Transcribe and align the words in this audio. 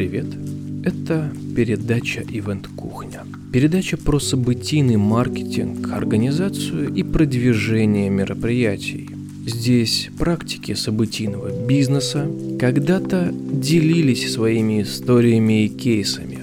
привет! 0.00 0.28
Это 0.82 1.30
передача 1.54 2.24
«Ивент 2.26 2.68
Кухня». 2.68 3.26
Передача 3.52 3.98
про 3.98 4.18
событийный 4.18 4.96
маркетинг, 4.96 5.92
организацию 5.92 6.90
и 6.94 7.02
продвижение 7.02 8.08
мероприятий. 8.08 9.10
Здесь 9.44 10.08
практики 10.18 10.72
событийного 10.72 11.50
бизнеса 11.66 12.30
когда-то 12.58 13.30
делились 13.30 14.32
своими 14.32 14.80
историями 14.80 15.66
и 15.66 15.68
кейсами. 15.68 16.38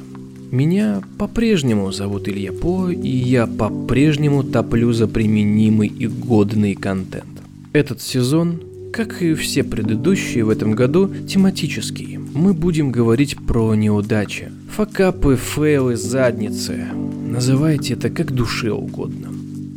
Меня 0.52 1.02
по-прежнему 1.18 1.92
зовут 1.92 2.28
Илья 2.28 2.54
По, 2.54 2.92
и 2.92 3.10
я 3.10 3.48
по-прежнему 3.48 4.44
топлю 4.44 4.94
за 4.94 5.08
применимый 5.08 5.88
и 5.88 6.06
годный 6.06 6.76
контент. 6.76 7.42
Этот 7.74 8.04
сезон 8.04 8.62
как 8.98 9.22
и 9.22 9.36
все 9.36 9.64
предыдущие 9.64 10.44
в 10.44 10.50
этом 10.50 10.72
году, 10.72 11.12
тематический. 11.28 12.17
Мы 12.38 12.54
будем 12.54 12.92
говорить 12.92 13.36
про 13.36 13.74
неудачи, 13.74 14.52
факапы, 14.70 15.36
фейлы, 15.36 15.96
задницы. 15.96 16.86
Называйте 17.26 17.96
это 17.96 18.12
как 18.12 18.32
душе 18.32 18.72
угодно. 18.72 19.30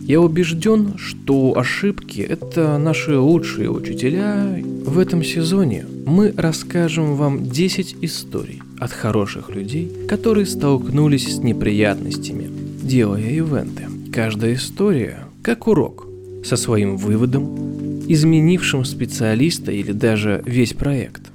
Я 0.02 0.20
убежден, 0.20 0.98
что 0.98 1.56
ошибки– 1.56 2.20
это 2.28 2.76
наши 2.76 3.16
лучшие 3.16 3.70
учителя. 3.70 4.62
В 4.84 4.98
этом 4.98 5.24
сезоне 5.24 5.86
мы 6.04 6.34
расскажем 6.36 7.16
вам 7.16 7.48
10 7.48 7.96
историй 8.02 8.60
от 8.78 8.92
хороших 8.92 9.48
людей, 9.48 9.90
которые 10.06 10.44
столкнулись 10.44 11.36
с 11.36 11.38
неприятностями, 11.38 12.50
делая 12.82 13.30
ивенты. 13.30 13.84
Каждая 14.12 14.52
история 14.52 15.20
как 15.42 15.66
урок, 15.66 16.06
со 16.44 16.56
своим 16.58 16.98
выводом, 16.98 18.02
изменившим 18.06 18.84
специалиста 18.84 19.72
или 19.72 19.92
даже 19.92 20.42
весь 20.44 20.74
проект. 20.74 21.29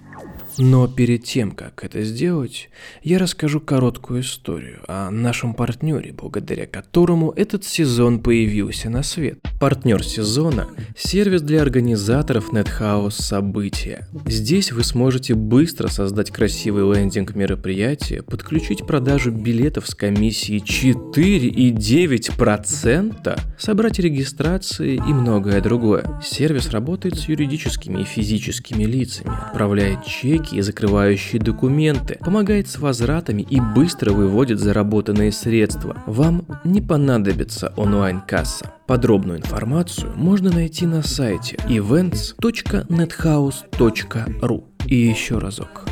Но 0.58 0.88
перед 0.88 1.26
тем, 1.26 1.52
как 1.52 1.84
это 1.84 2.02
сделать, 2.04 2.70
я 3.04 3.20
расскажу 3.20 3.60
короткую 3.60 4.22
историю 4.22 4.80
о 4.88 5.12
нашем 5.12 5.54
партнере, 5.54 6.14
благодаря 6.14 6.66
которому 6.66 7.32
этот 7.32 7.66
сезон 7.66 8.22
появился 8.22 8.90
на 8.90 9.04
свет. 9.04 9.40
Партнер 9.60 10.02
сезона– 10.04 10.70
сервис 10.98 11.42
для 11.42 11.62
организаторов 11.62 12.54
NetHouse 12.54 13.12
события. 13.12 14.08
Здесь 14.26 14.72
вы 14.72 14.86
сможете 14.86 15.36
быстро 15.36 15.90
создать 15.90 16.32
красивый 16.32 16.86
лендинг 16.96 17.36
мероприятия, 17.36 18.22
подключить 18.22 18.88
продажу 18.88 19.32
билетов 19.32 19.86
с 19.88 19.96
комиссией 19.96 20.62
4,9%, 20.62 23.40
собрать 23.58 24.00
регистрации 24.00 24.96
и 24.96 25.14
многое 25.14 25.60
другое. 25.62 26.22
Сервис 26.24 26.70
работает 26.70 27.18
с 27.18 27.28
юридическими 27.28 28.00
и 28.02 28.06
физическими 28.06 28.86
лицами, 28.86 29.32
отправляет 29.48 30.06
чеки 30.06 30.45
и 30.54 30.62
закрывающие 30.62 31.42
документы, 31.42 32.20
помогает 32.20 32.68
с 32.68 32.78
возвратами 32.80 33.42
и 33.42 33.60
быстро 33.60 34.12
выводит 34.12 34.60
заработанные 34.60 35.32
средства. 35.32 35.98
Вам 36.06 36.46
не 36.64 36.82
понадобится 36.82 37.74
онлайн-касса. 37.76 38.72
Подробную 38.88 39.40
информацию 39.40 40.14
можно 40.16 40.52
найти 40.52 40.86
на 40.86 41.02
сайте 41.02 41.56
events.nethouse.ru. 41.68 44.64
И 44.86 44.96
еще 44.96 45.40
разок. 45.40 45.86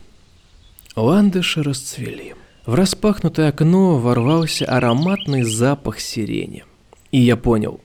Ландыши 0.96 1.62
расцвели. 1.62 2.34
В 2.66 2.74
распахнутое 2.74 3.48
окно 3.48 3.98
ворвался 3.98 4.64
ароматный 4.64 5.42
запах 5.42 5.98
сирени. 5.98 6.64
И 7.10 7.20
я 7.20 7.36
понял, 7.36 7.80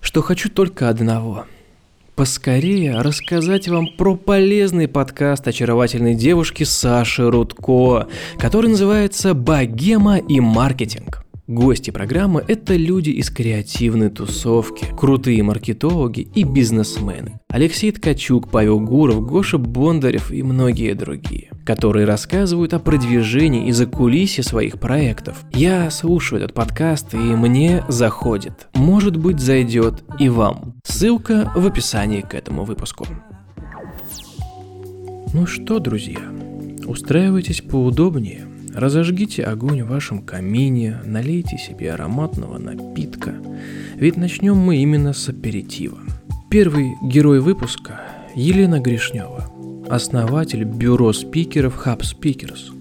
что 0.00 0.22
хочу 0.22 0.48
только 0.48 0.88
одного– 0.88 1.46
поскорее 2.14 3.00
рассказать 3.00 3.68
вам 3.68 3.88
про 3.96 4.16
полезный 4.16 4.88
подкаст 4.88 5.46
очаровательной 5.46 6.16
девушки 6.16 6.64
Саши 6.64 7.30
Рудко, 7.30 8.08
который 8.38 8.70
называется 8.70 9.34
«Богема 9.34 10.18
и 10.18 10.40
маркетинг». 10.40 11.24
Гости 11.46 11.90
программы– 11.90 12.44
это 12.48 12.74
люди 12.74 13.10
из 13.10 13.30
креативной 13.30 14.10
тусовки, 14.10 14.84
крутые 14.96 15.42
маркетологи 15.42 16.28
и 16.34 16.42
бизнесмены. 16.42 17.40
Алексей 17.48 17.90
Ткачук, 17.90 18.50
Павел 18.50 18.80
Гуров, 18.80 19.24
Гоша 19.24 19.56
Бондарев 19.56 20.30
и 20.30 20.42
многие 20.42 20.94
другие, 20.94 21.50
которые 21.68 22.06
рассказывают 22.06 22.72
о 22.72 22.78
продвижении 22.78 23.68
и 23.68 23.72
закулисье 23.72 24.42
своих 24.42 24.80
проектов. 24.80 25.44
Я 25.52 25.90
слушаю 25.90 26.40
этот 26.40 26.54
подкаст 26.54 27.12
и 27.12 27.18
мне 27.18 27.84
заходит. 27.88 28.68
Может 28.72 29.18
быть 29.18 29.38
зайдет 29.38 30.02
и 30.18 30.30
вам. 30.30 30.76
Ссылка 30.82 31.52
в 31.54 31.66
описании 31.66 32.22
к 32.22 32.32
этому 32.32 32.64
выпуску. 32.64 33.06
Ну 35.34 35.46
что, 35.46 35.78
друзья, 35.78 36.20
устраивайтесь 36.86 37.60
поудобнее– 37.60 38.46
Разожгите 38.74 39.42
огонь 39.42 39.82
в 39.82 39.88
вашем 39.88 40.22
камине, 40.22 41.00
налейте 41.04 41.58
себе 41.58 41.92
ароматного 41.92 42.58
напитка, 42.58 43.34
ведь 43.96 44.16
начнем 44.16 44.56
мы 44.56 44.76
именно 44.76 45.12
с 45.12 45.28
аперитива. 45.28 45.98
Первый 46.48 46.92
герой 47.02 47.40
выпуска– 47.40 48.00
Елена 48.36 48.78
Гришнева, 48.78 49.50
основатель 49.90 50.64
бюро 50.64 51.12
спикеров 51.12 51.86
Hub 51.86 52.00
Speakers. 52.00 52.72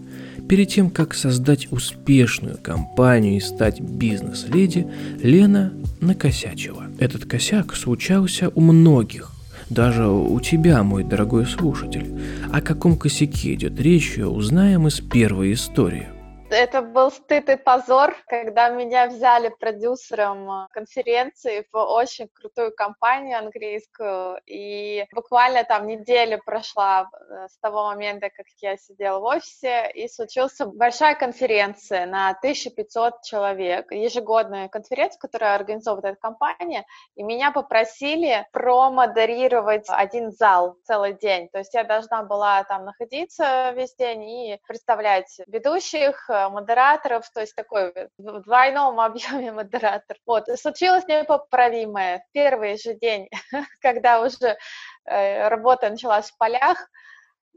Перед 0.47 0.69
тем, 0.69 0.89
как 0.89 1.13
создать 1.13 1.71
успешную 1.71 2.57
компанию 2.57 3.37
и 3.37 3.41
стать 3.41 3.81
бизнес-леди, 3.81 4.87
Лена 5.21 5.73
накосячила. 5.99 6.85
Этот 6.99 7.25
косяк 7.25 7.75
случался 7.75 8.49
у 8.55 8.61
многих, 8.61 9.31
даже 9.69 10.07
у 10.07 10.39
тебя, 10.39 10.83
мой 10.83 11.03
дорогой 11.03 11.45
слушатель. 11.45 12.17
О 12.51 12.61
каком 12.61 12.97
косяке 12.97 13.55
идет 13.55 13.79
речь, 13.79 14.17
узнаем 14.17 14.87
из 14.87 15.01
первой 15.01 15.53
истории. 15.53 16.07
Это 16.49 16.81
был 16.81 17.11
стыд 17.11 17.49
и 17.49 17.57
позор, 17.57 18.15
когда 18.25 18.69
меня 18.69 19.07
взяли 19.07 19.49
продюсером 19.49 20.49
э, 20.49 20.67
конференции 20.71 21.67
в 21.73 21.77
очень 21.77 22.29
крутую 22.29 22.73
компанию 22.73 23.39
английскую, 23.39 24.39
и 24.45 25.05
буквально 25.11 25.65
там 25.65 25.87
неделя 25.87 26.37
прошла 26.37 27.09
э, 27.11 27.47
с 27.49 27.57
того 27.59 27.87
момента, 27.87 28.29
как 28.29 28.45
я 28.61 28.77
сидела 28.77 29.19
в 29.19 29.25
офисе, 29.25 29.91
и 29.93 30.07
случилась 30.07 30.57
большая 30.57 31.15
конференция 31.15 32.05
на 32.05 32.29
1500 32.29 33.23
человек, 33.23 33.91
ежегодная 33.91 34.69
конференция, 34.69 35.19
которая 35.19 35.55
организовывает 35.55 36.13
эта 36.13 36.21
компания, 36.21 36.85
и 37.15 37.23
меня 37.23 37.51
попросили 37.51 38.47
промодерировать 38.53 39.87
один 39.89 40.31
зал 40.31 40.77
целый 40.85 41.11
день, 41.11 41.49
то 41.49 41.57
есть 41.57 41.73
я 41.73 41.83
должна 41.83 42.23
была 42.23 42.63
там 42.63 42.85
находиться 42.85 43.71
весь 43.75 43.93
день 43.95 44.23
и 44.23 44.59
представлять 44.65 45.41
ведущих, 45.47 46.29
модераторов, 46.49 47.29
то 47.31 47.41
есть 47.41 47.55
такой 47.55 47.93
в 48.17 48.41
двойном 48.41 48.99
объеме 48.99 49.51
модератор. 49.51 50.17
Вот, 50.25 50.45
случилось 50.59 51.07
непоправимое. 51.07 52.19
В 52.19 52.31
первый 52.31 52.77
же 52.77 52.93
день, 52.93 53.29
когда 53.81 54.21
уже 54.21 54.57
э, 55.05 55.47
работа 55.47 55.89
началась 55.89 56.29
в 56.31 56.37
полях, 56.37 56.77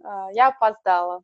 э, 0.03 0.09
я 0.33 0.49
опоздала. 0.49 1.23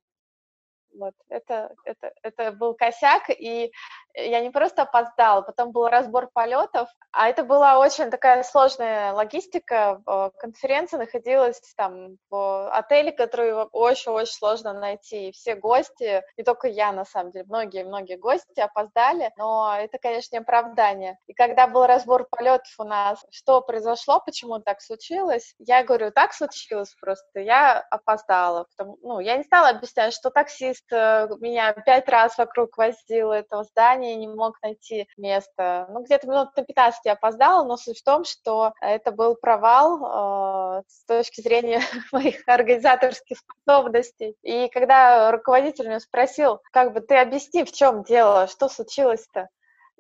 Вот, 0.95 1.15
это, 1.29 1.75
это, 1.85 2.13
это 2.23 2.53
был 2.53 2.75
косяк, 2.75 3.29
и 3.29 3.71
я 4.17 4.41
не 4.41 4.51
просто 4.51 4.83
опоздала, 4.83 5.43
потом 5.43 5.73
был 5.73 5.89
разбор 5.89 6.29
полетов, 6.33 6.89
а 7.13 7.29
это 7.29 7.45
была 7.45 7.79
очень 7.79 8.11
такая 8.11 8.43
сложная 8.43 9.13
логистика. 9.13 10.03
Конференция 10.39 10.99
находилась 10.99 11.61
там 11.77 12.17
в 12.31 12.71
отеле, 12.71 13.13
который 13.13 13.53
очень-очень 13.73 14.33
сложно 14.33 14.73
найти. 14.73 15.29
И 15.29 15.33
все 15.33 15.55
гости, 15.55 16.23
не 16.37 16.45
только 16.45 16.69
я, 16.69 16.93
на 16.93 17.05
самом 17.05 17.33
деле, 17.33 17.45
многие-многие 17.47 18.17
гости 18.17 18.61
опоздали, 18.61 19.31
но 19.37 19.77
это, 19.79 19.99
конечно, 19.99 20.37
не 20.37 20.41
оправдание. 20.41 21.19
И 21.27 21.35
когда 21.35 21.67
был 21.67 21.87
разбор 21.87 22.27
полетов 22.31 22.73
у 22.79 22.85
нас, 22.85 23.25
что 23.31 23.61
произошло, 23.61 24.21
почему 24.21 24.61
так 24.61 24.81
случилось, 24.81 25.55
я 25.59 25.85
говорю, 25.85 26.11
так 26.11 26.33
случилось 26.33 26.95
просто, 27.01 27.41
я 27.41 27.81
опоздала. 27.91 28.67
Потому, 28.77 28.99
ну, 29.03 29.21
я 29.21 29.37
не 29.37 29.45
стала 29.45 29.71
объяснять, 29.71 30.15
что 30.15 30.31
таксист 30.31 30.91
э, 30.93 31.29
меня 31.41 31.73
пять 31.73 32.09
раз 32.09 32.39
вокруг 32.39 32.77
возил 32.77 33.33
этого 33.33 33.65
здания, 33.65 34.06
компании 34.07 34.15
не 34.15 34.29
мог 34.29 34.61
найти 34.63 35.09
место. 35.17 35.87
Ну, 35.91 36.03
где-то 36.05 36.27
минут 36.27 36.57
на 36.57 36.63
15 36.65 37.01
я 37.05 37.13
опоздала, 37.13 37.65
но 37.65 37.77
суть 37.77 38.01
в 38.01 38.05
том, 38.05 38.25
что 38.25 38.73
это 38.81 39.13
был 39.13 39.37
провал 39.37 40.79
э, 40.79 40.83
с 40.87 41.05
точки 41.05 41.41
зрения 41.41 41.81
моих 42.13 42.43
организаторских 42.47 43.39
способностей. 43.39 44.37
И 44.43 44.69
когда 44.69 45.31
руководитель 45.31 45.87
меня 45.87 46.01
спросил, 46.01 46.61
как 46.73 46.93
бы 46.93 47.01
ты 47.01 47.17
объясни, 47.17 47.65
в 47.65 47.73
чем 47.73 48.03
дело, 48.03 48.47
что 48.47 48.69
случилось-то, 48.69 49.49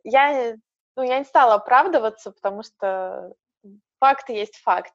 я, 0.05 0.55
ну, 0.97 1.03
я 1.03 1.19
не 1.19 1.25
стала 1.25 1.55
оправдываться, 1.55 2.31
потому 2.31 2.63
что 2.63 3.33
факт 3.99 4.29
есть 4.29 4.57
факт. 4.59 4.93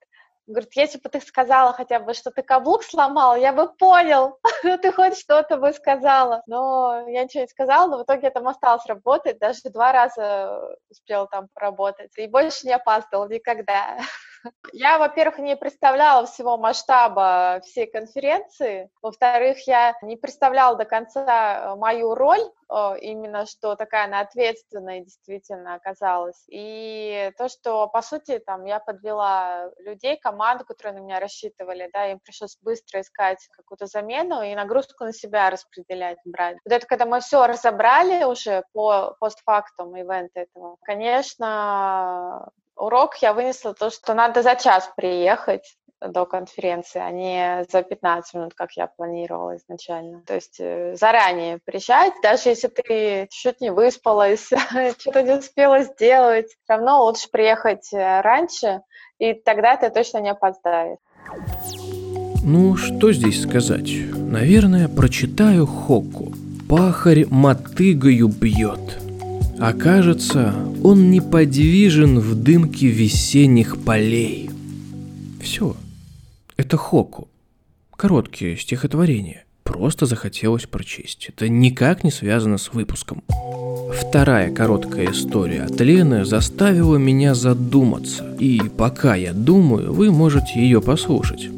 Говорит, 0.52 0.74
если 0.76 0.98
бы 1.00 1.10
ты 1.10 1.22
сказала 1.22 1.72
хотя 1.72 2.00
бы, 2.00 2.14
что 2.14 2.30
ты 2.30 2.44
каблук 2.44 2.84
сломал, 2.84 3.38
я 3.38 3.54
бы 3.54 3.72
понял, 3.74 4.38
ну 4.64 4.78
ты 4.78 4.92
хоть 4.92 5.18
что-то 5.18 5.56
бы 5.58 5.72
сказала. 5.72 6.44
Но 6.46 7.08
я 7.08 7.24
ничего 7.24 7.44
не 7.44 7.48
сказала, 7.48 7.90
но 7.90 8.00
в 8.00 8.04
итоге 8.04 8.24
я 8.24 8.32
там 8.32 8.48
осталось 8.48 8.86
работать, 8.86 9.40
даже 9.40 9.62
два 9.66 9.94
раза 9.94 10.76
успела 10.90 11.28
там 11.28 11.48
поработать, 11.54 12.12
и 12.18 12.28
больше 12.28 12.68
не 12.68 12.74
опаздывала 12.74 13.30
никогда. 13.30 13.98
Я, 14.74 14.98
во-первых, 14.98 15.40
не 15.40 15.56
представляла 15.56 16.26
всего 16.26 16.58
масштаба 16.58 17.62
всей 17.64 17.88
конференции. 17.88 18.90
Во-вторых, 19.02 19.68
я 19.68 19.96
не 20.02 20.18
представляла 20.18 20.76
до 20.78 20.86
конца 20.86 21.76
мою 21.76 22.16
роль, 22.16 22.42
именно 23.02 23.46
что 23.46 23.76
такая 23.76 24.06
она 24.06 24.22
ответственная 24.22 25.02
действительно 25.02 25.76
оказалась. 25.76 26.44
И 26.48 27.32
то, 27.38 27.50
что, 27.50 27.88
по 27.88 28.02
сути, 28.02 28.40
там 28.40 28.66
я 28.66 28.80
подвела 28.80 29.70
людей, 29.80 30.18
команду, 30.18 30.66
которые 30.66 30.96
на 30.96 31.04
меня 31.04 31.20
рассчитывали, 31.20 31.90
да, 31.94 32.08
им 32.08 32.20
пришлось 32.20 32.58
быстро 32.62 33.02
искать 33.02 33.46
какую-то 33.52 33.88
замену 33.88 34.42
и 34.42 34.56
нагрузку 34.56 35.04
на 35.04 35.14
себя 35.14 35.50
распределять, 35.50 36.18
брать. 36.26 36.58
Вот 36.64 36.74
это 36.74 36.86
когда 36.88 37.06
мы 37.06 37.20
все 37.20 37.46
разобрали 37.46 38.24
уже 38.24 38.64
по 38.74 39.16
постфактум 39.20 39.96
ивента 39.96 40.42
этого, 40.42 40.78
конечно, 40.84 42.50
урок 42.82 43.16
я 43.22 43.34
вынесла 43.34 43.74
то, 43.74 43.90
что 43.90 44.14
надо 44.14 44.42
за 44.42 44.56
час 44.56 44.90
приехать 44.96 45.78
до 46.02 46.26
конференции, 46.26 47.00
а 47.00 47.12
не 47.12 47.66
за 47.72 47.84
15 47.84 48.34
минут, 48.34 48.54
как 48.56 48.72
я 48.74 48.88
планировала 48.88 49.56
изначально. 49.58 50.24
То 50.26 50.34
есть 50.34 50.60
э, 50.60 50.96
заранее 50.96 51.60
приезжать, 51.64 52.14
даже 52.24 52.50
если 52.50 52.70
ты 52.70 53.28
чуть-чуть 53.30 53.62
не 53.62 53.72
выспалась, 53.72 54.50
что-то 55.00 55.22
не 55.22 55.38
успела 55.38 55.84
сделать, 55.84 56.48
все 56.48 56.74
равно 56.74 57.06
лучше 57.06 57.30
приехать 57.32 57.94
э, 57.94 58.22
раньше, 58.22 58.82
и 59.20 59.34
тогда 59.36 59.78
ты 59.78 59.92
точно 59.92 60.18
не 60.18 60.32
опоздаешь. 60.32 60.98
Ну, 62.44 62.76
что 62.76 63.14
здесь 63.14 63.44
сказать? 63.44 63.92
Наверное, 64.16 64.88
прочитаю 64.88 65.68
Хокку. 65.68 66.34
Пахарь 66.68 67.28
мотыгою 67.30 68.28
бьет. 68.28 69.01
Окажется, 69.62 70.56
он 70.84 71.12
неподвижен 71.12 72.20
в 72.20 72.34
дымке 72.34 72.88
весенних 72.88 73.78
полей. 73.78 74.50
Все. 75.40 75.76
Это 76.58 76.78
Хоку. 76.78 77.28
Короткие 77.96 78.58
стихотворения. 78.58 79.46
Просто 79.64 80.08
захотелось 80.08 80.66
прочесть. 80.66 81.30
Это 81.30 81.48
никак 81.48 82.04
не 82.04 82.10
связано 82.10 82.58
с 82.58 82.74
выпуском. 82.74 83.24
Вторая 83.94 84.52
короткая 84.52 85.12
история 85.12 85.62
от 85.66 85.80
Лены 85.80 86.26
заставила 86.26 86.98
меня 86.98 87.36
задуматься. 87.36 88.36
И 88.40 88.62
пока 88.76 89.14
я 89.14 89.32
думаю, 89.32 89.94
вы 89.94 90.12
можете 90.12 90.60
ее 90.60 90.82
послушать. 90.82 91.50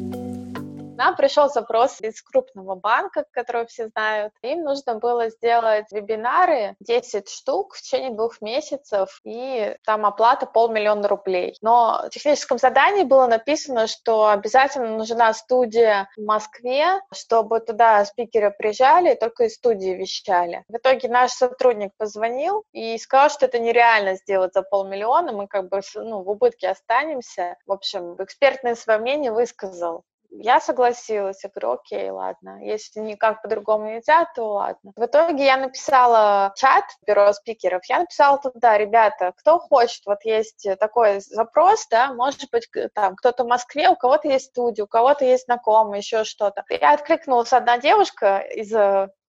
Нам 0.96 1.16
пришел 1.16 1.48
запрос 1.48 2.00
из 2.00 2.22
крупного 2.22 2.76
банка, 2.76 3.24
который 3.32 3.66
все 3.66 3.88
знают. 3.88 4.32
Им 4.42 4.62
нужно 4.62 4.94
было 4.94 5.28
сделать 5.28 5.86
вебинары 5.90 6.76
10 6.80 7.28
штук 7.28 7.74
в 7.74 7.82
течение 7.82 8.10
двух 8.10 8.40
месяцев, 8.40 9.20
и 9.24 9.76
там 9.84 10.06
оплата 10.06 10.46
полмиллиона 10.46 11.08
рублей. 11.08 11.56
Но 11.62 12.04
в 12.06 12.10
техническом 12.10 12.58
задании 12.58 13.02
было 13.02 13.26
написано, 13.26 13.88
что 13.88 14.28
обязательно 14.28 14.96
нужна 14.96 15.32
студия 15.34 16.08
в 16.16 16.22
Москве, 16.22 17.00
чтобы 17.12 17.58
туда 17.58 18.04
спикеры 18.04 18.52
приезжали 18.56 19.12
и 19.12 19.18
только 19.18 19.44
из 19.44 19.54
студии 19.54 19.90
вещали. 19.90 20.64
В 20.68 20.76
итоге 20.76 21.08
наш 21.08 21.32
сотрудник 21.32 21.90
позвонил 21.96 22.64
и 22.72 22.96
сказал, 22.98 23.30
что 23.30 23.46
это 23.46 23.58
нереально 23.58 24.14
сделать 24.14 24.54
за 24.54 24.62
полмиллиона, 24.62 25.32
мы 25.32 25.48
как 25.48 25.68
бы 25.68 25.80
ну, 25.96 26.22
в 26.22 26.30
убытке 26.30 26.68
останемся. 26.68 27.56
В 27.66 27.72
общем, 27.72 28.14
экспертное 28.22 28.76
свое 28.76 29.00
мнение 29.00 29.32
высказал. 29.32 30.04
Я 30.36 30.60
согласилась, 30.60 31.44
я 31.44 31.50
говорю, 31.50 31.78
окей, 31.80 32.10
ладно, 32.10 32.58
если 32.64 32.98
никак 33.00 33.40
по-другому 33.40 33.86
нельзя, 33.86 34.24
то 34.34 34.54
ладно. 34.54 34.92
В 34.96 35.04
итоге 35.04 35.44
я 35.44 35.56
написала 35.56 36.52
чат 36.56 36.84
бюро 37.06 37.32
спикеров, 37.32 37.84
я 37.88 38.00
написала 38.00 38.38
туда, 38.38 38.76
ребята, 38.76 39.32
кто 39.36 39.60
хочет, 39.60 40.04
вот 40.06 40.24
есть 40.24 40.66
такой 40.80 41.20
запрос, 41.20 41.86
да, 41.88 42.12
может 42.12 42.50
быть, 42.50 42.68
там 42.94 43.14
кто-то 43.14 43.44
в 43.44 43.48
Москве, 43.48 43.88
у 43.88 43.96
кого-то 43.96 44.26
есть 44.28 44.46
студия, 44.46 44.84
у 44.84 44.88
кого-то 44.88 45.24
есть 45.24 45.44
знакомый, 45.44 46.00
еще 46.00 46.24
что-то. 46.24 46.64
Я 46.68 46.94
откликнулась 46.94 47.52
одна 47.52 47.78
девушка 47.78 48.38
из 48.38 48.72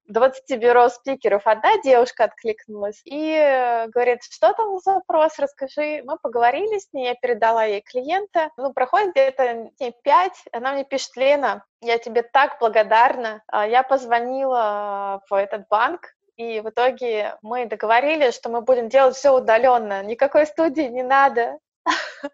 20 0.07 0.59
бюро 0.59 0.89
спикеров 0.89 1.47
одна 1.47 1.77
девушка 1.83 2.25
откликнулась 2.25 3.01
и 3.05 3.31
э, 3.31 3.87
говорит, 3.87 4.23
что 4.23 4.53
там 4.53 4.79
за 4.79 4.95
запрос, 4.95 5.37
расскажи. 5.39 6.03
Мы 6.05 6.17
поговорили 6.17 6.79
с 6.79 6.91
ней, 6.93 7.07
я 7.07 7.15
передала 7.15 7.63
ей 7.63 7.81
клиента. 7.81 8.49
Ну, 8.57 8.73
проходит 8.73 9.11
где-то 9.11 9.71
дней 9.77 9.95
пять, 10.03 10.43
она 10.51 10.73
мне 10.73 10.83
пишет, 10.83 11.15
Лена, 11.15 11.65
я 11.81 11.97
тебе 11.97 12.21
так 12.21 12.57
благодарна. 12.59 13.43
А, 13.47 13.67
я 13.67 13.83
позвонила 13.83 15.21
в 15.29 15.33
этот 15.33 15.67
банк, 15.69 16.15
и 16.37 16.59
в 16.59 16.69
итоге 16.69 17.37
мы 17.41 17.65
договорились, 17.65 18.35
что 18.35 18.49
мы 18.49 18.61
будем 18.61 18.89
делать 18.89 19.15
все 19.15 19.31
удаленно, 19.31 20.03
никакой 20.03 20.45
студии 20.45 20.83
не 20.83 21.03
надо. 21.03 21.59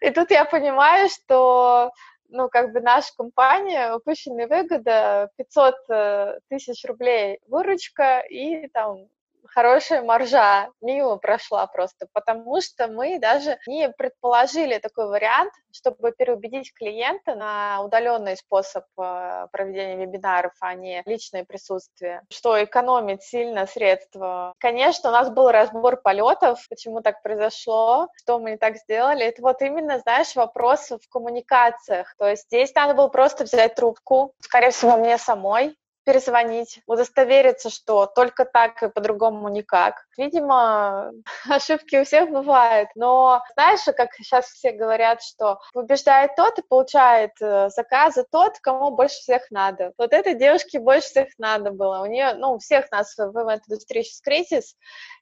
И 0.00 0.10
тут 0.10 0.30
я 0.30 0.44
понимаю, 0.44 1.08
что 1.08 1.92
ну, 2.32 2.48
как 2.48 2.72
бы 2.72 2.80
наша 2.80 3.14
компания, 3.16 3.94
упущенная 3.94 4.48
выгода 4.48 5.30
500 5.36 5.74
э, 5.90 6.38
тысяч 6.48 6.84
рублей 6.84 7.38
выручка 7.46 8.20
и 8.20 8.66
там 8.68 9.06
хорошая 9.48 10.02
маржа 10.02 10.68
мимо 10.80 11.16
прошла 11.16 11.66
просто, 11.66 12.06
потому 12.12 12.60
что 12.60 12.88
мы 12.88 13.18
даже 13.18 13.58
не 13.66 13.90
предположили 13.90 14.78
такой 14.78 15.08
вариант, 15.08 15.52
чтобы 15.72 16.12
переубедить 16.12 16.72
клиента 16.74 17.34
на 17.34 17.82
удаленный 17.82 18.36
способ 18.36 18.84
э, 19.00 19.46
проведения 19.50 19.96
вебинаров, 19.96 20.52
а 20.60 20.74
не 20.74 21.02
личное 21.06 21.44
присутствие, 21.44 22.22
что 22.30 22.62
экономит 22.62 23.22
сильно 23.22 23.66
средства. 23.66 24.52
Конечно, 24.58 25.10
у 25.10 25.12
нас 25.12 25.30
был 25.30 25.50
разбор 25.50 25.96
полетов, 25.96 26.60
почему 26.68 27.00
так 27.00 27.22
произошло, 27.22 28.08
что 28.16 28.38
мы 28.38 28.52
не 28.52 28.56
так 28.56 28.76
сделали. 28.76 29.24
Это 29.24 29.42
вот 29.42 29.62
именно, 29.62 29.98
знаешь, 30.00 30.34
вопрос 30.36 30.90
в 30.90 31.08
коммуникациях. 31.08 32.14
То 32.18 32.28
есть 32.28 32.44
здесь 32.44 32.74
надо 32.74 32.94
было 32.94 33.08
просто 33.08 33.44
взять 33.44 33.74
трубку, 33.74 34.34
скорее 34.40 34.70
всего, 34.70 34.96
мне 34.96 35.18
самой, 35.18 35.76
перезвонить, 36.04 36.80
удостовериться, 36.86 37.70
что 37.70 38.06
только 38.06 38.44
так 38.44 38.82
и 38.82 38.88
по-другому 38.88 39.48
никак. 39.48 40.04
Видимо, 40.16 41.12
ошибки 41.48 41.96
у 41.96 42.04
всех 42.04 42.30
бывают, 42.30 42.88
но 42.94 43.42
знаешь, 43.54 43.80
как 43.96 44.12
сейчас 44.14 44.46
все 44.46 44.72
говорят, 44.72 45.22
что 45.22 45.60
побеждает 45.72 46.34
тот 46.36 46.58
и 46.58 46.62
получает 46.62 47.32
э, 47.40 47.68
заказы 47.70 48.24
тот, 48.30 48.58
кому 48.60 48.90
больше 48.90 49.16
всех 49.16 49.50
надо. 49.50 49.92
Вот 49.98 50.12
этой 50.12 50.34
девушке 50.34 50.80
больше 50.80 51.08
всех 51.08 51.28
надо 51.38 51.70
было. 51.70 52.00
У 52.00 52.06
нее, 52.06 52.34
ну, 52.34 52.54
у 52.54 52.58
всех 52.58 52.90
нас 52.90 53.16
в 53.16 53.20
ивент-индустрии 53.20 54.02
сейчас 54.02 54.20
кризис, 54.20 54.76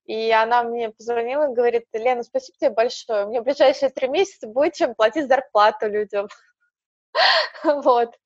и 0.04 0.30
она 0.32 0.62
мне 0.62 0.90
позвонила 0.90 1.50
и 1.50 1.54
говорит, 1.54 1.84
Лена, 1.92 2.22
спасибо 2.22 2.56
тебе 2.58 2.70
большое, 2.70 3.26
мне 3.26 3.40
в 3.40 3.44
ближайшие 3.44 3.90
три 3.90 4.08
месяца 4.08 4.46
будет 4.46 4.75
чем 4.75 4.94
платить 4.94 5.28
зарплату 5.28 5.88
людям. 5.88 6.28
Вот. 7.64 8.16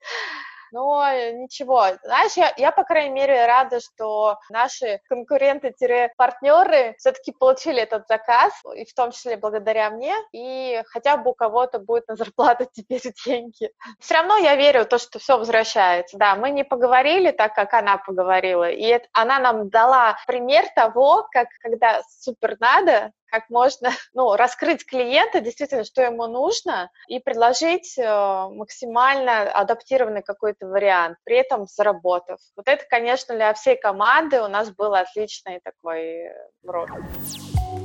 Но 0.74 1.04
ничего, 1.30 1.86
знаешь, 2.02 2.32
я, 2.32 2.52
я, 2.56 2.72
по 2.72 2.82
крайней 2.82 3.14
мере, 3.14 3.46
рада, 3.46 3.78
что 3.78 4.38
наши 4.50 4.98
конкуренты-партнеры 5.08 6.96
все-таки 6.98 7.30
получили 7.30 7.80
этот 7.80 8.08
заказ, 8.08 8.52
и 8.74 8.84
в 8.84 8.92
том 8.92 9.12
числе 9.12 9.36
благодаря 9.36 9.90
мне, 9.90 10.12
и 10.32 10.82
хотя 10.88 11.16
бы 11.16 11.30
у 11.30 11.34
кого-то 11.34 11.78
будет 11.78 12.08
на 12.08 12.16
зарплату 12.16 12.66
теперь 12.72 13.02
деньги. 13.24 13.70
Все 14.00 14.14
равно 14.14 14.36
я 14.36 14.56
верю 14.56 14.82
в 14.82 14.86
то, 14.86 14.98
что 14.98 15.20
все 15.20 15.38
возвращается. 15.38 16.18
Да, 16.18 16.34
мы 16.34 16.50
не 16.50 16.64
поговорили 16.64 17.30
так, 17.30 17.54
как 17.54 17.72
она 17.72 17.98
поговорила, 17.98 18.68
и 18.68 18.82
это, 18.82 19.06
она 19.12 19.38
нам 19.38 19.68
дала 19.68 20.16
пример 20.26 20.64
того, 20.74 21.28
как 21.30 21.46
когда 21.62 22.02
супер 22.08 22.56
надо, 22.58 23.12
как 23.34 23.50
можно 23.50 23.90
ну, 24.14 24.36
раскрыть 24.36 24.86
клиента, 24.86 25.40
действительно, 25.40 25.84
что 25.84 26.02
ему 26.02 26.26
нужно, 26.26 26.90
и 27.08 27.18
предложить 27.18 27.98
э, 27.98 28.02
максимально 28.04 29.50
адаптированный 29.50 30.22
какой-то 30.22 30.66
вариант, 30.66 31.18
при 31.24 31.36
этом 31.36 31.66
заработав. 31.66 32.38
Вот 32.56 32.68
это, 32.68 32.84
конечно, 32.88 33.34
для 33.34 33.52
всей 33.54 33.76
команды 33.76 34.40
у 34.40 34.48
нас 34.48 34.70
был 34.70 34.94
отличный 34.94 35.60
такой 35.64 36.30
урок. 36.62 36.90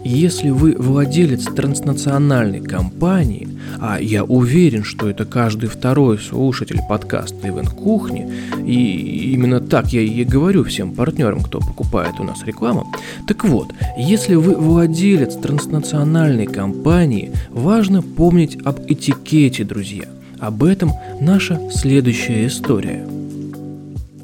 Если 0.04 0.50
вы 0.50 0.76
владелец 0.80 1.44
транснациональной 1.44 2.62
компании, 2.62 3.50
а 3.82 4.00
я 4.00 4.24
уверен, 4.24 4.84
что 4.86 5.10
это 5.10 5.26
каждый 5.26 5.68
второй 5.68 6.18
слушатель 6.18 6.80
подкаста 6.88 7.50
Ивен 7.50 7.68
Кухни, 7.68 8.32
и 8.66 9.34
именно 9.34 9.60
так 9.60 9.88
я 9.88 10.02
и 10.02 10.24
говорю 10.24 10.64
всем 10.64 10.96
партнерам, 10.96 11.44
кто 11.44 11.60
покупает 11.60 12.20
у 12.20 12.24
нас 12.24 12.44
рекламу, 12.46 12.88
так 13.28 13.44
вот, 13.44 13.74
если 13.98 14.36
вы 14.36 14.56
владелец 14.56 15.36
транснациональной 15.36 16.48
компании, 16.48 17.34
важно 17.50 18.02
помнить 18.02 18.58
об 18.66 18.80
этикете, 18.88 19.66
друзья. 19.66 20.06
Об 20.40 20.64
этом 20.64 20.92
наша 21.20 21.60
следующая 21.72 22.48
история. 22.48 23.06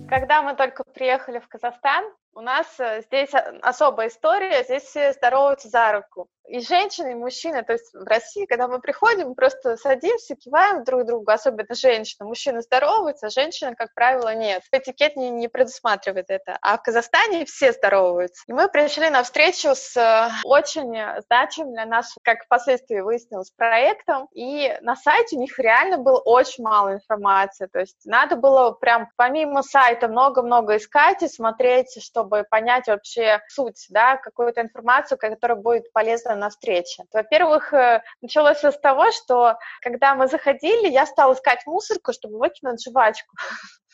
Когда 0.08 0.42
мы 0.42 0.56
только 0.56 0.86
приехали 0.94 1.40
в 1.40 1.48
Казахстан, 1.50 2.06
у 2.36 2.42
нас 2.42 2.68
э, 2.80 3.02
здесь 3.04 3.32
особая 3.62 4.10
история, 4.10 4.64
здесь 4.64 4.92
здороваются 5.16 5.70
за 5.70 5.94
руку. 5.94 6.30
И 6.48 6.60
женщины, 6.60 7.12
и 7.12 7.16
мужчины. 7.16 7.64
То 7.64 7.74
есть 7.74 7.94
в 7.94 8.04
России, 8.04 8.46
когда 8.46 8.68
мы 8.68 8.80
приходим, 8.80 9.36
просто 9.36 9.78
садимся, 9.78 10.36
киваем 10.36 10.84
друг 10.84 11.06
другу, 11.06 11.30
особенно 11.32 11.74
женщины. 11.76 12.28
Мужчины 12.28 12.62
здороваются, 12.62 13.28
а 13.28 13.30
женщины, 13.30 13.76
как 13.76 13.94
правило, 13.94 14.34
нет. 14.36 14.64
Этикет 14.72 15.16
не, 15.16 15.30
не 15.30 15.48
предусматривает 15.48 16.26
это. 16.30 16.58
А 16.62 16.78
в 16.78 16.84
Казахстане 16.84 17.46
все 17.46 17.72
здороваются. 17.72 18.44
И 18.48 18.54
мы 18.54 18.68
пришли 18.70 19.10
на 19.10 19.24
встречу 19.24 19.70
с 19.74 19.96
э, 19.98 20.30
очень 20.44 20.96
значимым 21.26 21.74
для 21.74 21.86
нас, 21.86 22.16
как 22.24 22.44
впоследствии 22.44 23.00
выяснилось, 23.00 23.52
проектом. 23.52 24.28
И 24.34 24.78
на 24.82 24.96
сайте 24.96 25.38
у 25.38 25.40
них 25.40 25.58
реально 25.60 25.98
было 25.98 26.20
очень 26.20 26.64
мало 26.64 26.94
информации. 26.94 27.68
То 27.68 27.80
есть 27.80 28.06
надо 28.06 28.36
было 28.36 28.72
прям 28.72 29.10
помимо 29.16 29.64
сайта 29.64 30.08
много-много 30.08 30.78
искать 30.78 31.24
и 31.24 31.28
смотреть, 31.28 32.02
чтобы 32.04 32.46
понять 32.50 32.88
вообще 32.88 33.42
суть, 33.48 33.86
да, 33.90 34.18
какую-то 34.18 34.62
информацию, 34.62 35.18
которая 35.18 35.58
будет 35.58 35.92
полезна 35.92 36.35
на 36.36 36.50
встрече. 36.50 37.04
Во-первых, 37.14 37.74
э, 37.74 38.02
началось 38.22 38.64
с 38.64 38.80
того, 38.80 39.12
что 39.12 39.58
когда 39.82 40.16
мы 40.16 40.28
заходили, 40.28 40.88
я 40.88 41.06
стала 41.06 41.34
искать 41.34 41.66
мусорку, 41.66 42.14
чтобы 42.14 42.38
выкинуть 42.40 42.84
жвачку. 42.84 43.36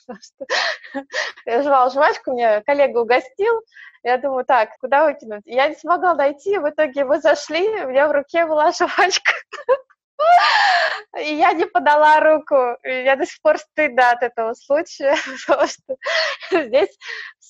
Я 1.46 1.62
жевала 1.62 1.90
жвачку, 1.92 2.32
мне 2.32 2.62
коллега 2.62 2.98
угостил, 2.98 3.64
я 4.04 4.18
думаю, 4.18 4.46
так, 4.46 4.72
куда 4.80 5.06
выкинуть? 5.06 5.44
Я 5.46 5.68
не 5.68 5.76
смогла 5.76 6.16
найти, 6.16 6.58
в 6.58 6.68
итоге 6.68 7.06
вы 7.06 7.20
зашли, 7.20 7.68
у 7.84 7.90
меня 7.90 8.08
в 8.08 8.12
руке 8.12 8.46
была 8.46 8.72
жвачка. 8.72 9.34
И 11.20 11.36
я 11.36 11.54
не 11.54 11.66
подала 11.66 12.20
руку. 12.20 12.56
Я 12.84 13.16
до 13.16 13.26
сих 13.26 13.42
пор 13.42 13.60
стыда 13.60 14.12
от 14.12 14.24
этого 14.24 14.54
случая, 14.54 15.16
потому 15.48 15.68
что 15.68 15.96
здесь 16.52 16.98